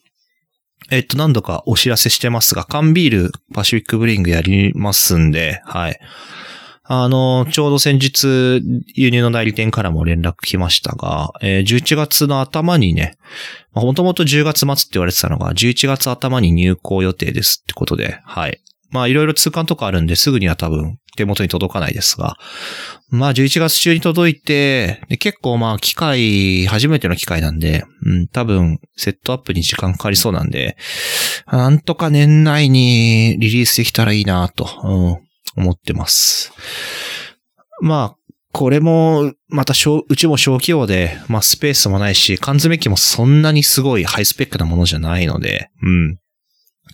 [0.90, 6.00] えっと、何度かお知らせしてますが、缶ビールパシフィックブリングやりますんで、はい。
[6.84, 8.60] あの、ちょうど先日、
[8.94, 13.16] 輸入の代理店からも連絡来ましたが、えー11月の頭にね、
[13.72, 18.60] もともと10月末って言われてたのが、11月頭に入港予定ですってことで、はい。
[18.90, 22.36] まあ、いろいろ通関とかあるんで、すぐには多分手元に届かないですが、
[23.10, 30.76] まあ、11月中に届いて、結構まあ、機械、初めての機械なんで、うん、多分、セットアップに時間かかりそうなんで、
[31.46, 34.66] なんとか年内にリリースできたらいいなと、
[35.56, 36.52] うん、思ってます。
[37.82, 38.16] まあ、
[38.52, 46.18] これも、また、うちも小規模で、まあスペースもないし、缶詰機もそんなにすごいハイスペックなものじゃないので、うん。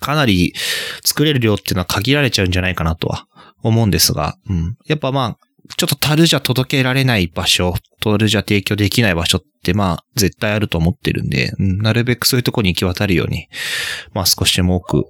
[0.01, 0.55] かなり
[1.05, 3.27] 作れる量っていうのは限られちゃうんじゃないかなとは
[3.63, 4.77] 思うんですが、うん。
[4.87, 5.39] やっぱまあ、
[5.77, 13.49] ちょっと樽じゃ届けられない場所、樽じゃ提供できない場所ってまあ絶対あると思ってるんで、うん、なるべくそういうとこに行き渡るように、
[14.15, 15.05] まあ少しでも多く、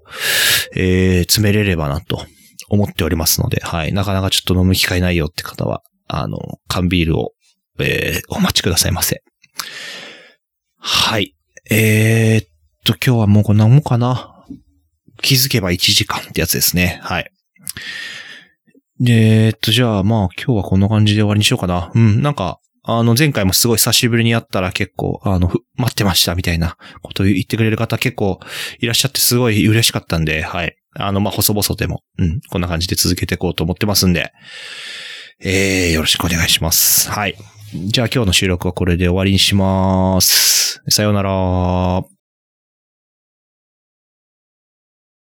[0.75, 2.27] えー、詰めれればなと
[2.69, 3.93] 思っておりますので、はい。
[3.93, 6.39] なかなかちょっと飲む機会ないよって方は、あの、
[6.69, 7.33] 缶ビールを、
[7.79, 9.23] えー、お待ちくださいませ。
[10.79, 11.35] はい。
[11.71, 12.49] えー、っ
[12.85, 14.35] と、今日はもうこんなもんかな。
[15.21, 17.01] 気づけば1時間ってやつですね。
[17.03, 17.31] はい。
[19.01, 21.91] でえーっと、じゃあまあ今日はこんな感じで終わりにしようかな。
[21.95, 28.41] うん、なんか、あの、前回もすごい久しぶりに会ったら結構、あの、待ってましたみたいなことを言ってくれる方結構
[28.81, 30.75] いらっしゃってすごい嬉しかったんで、はい。
[30.95, 34.33] あの、まあ、細々でも、うん、こんな感じで続けていこうと思ってますんで、
[35.41, 37.11] えー、よろしくお願いします。
[37.11, 37.37] はい。
[37.75, 40.83] じゃあ今日の収録はこれで終わりにします。
[40.89, 42.18] さようなら。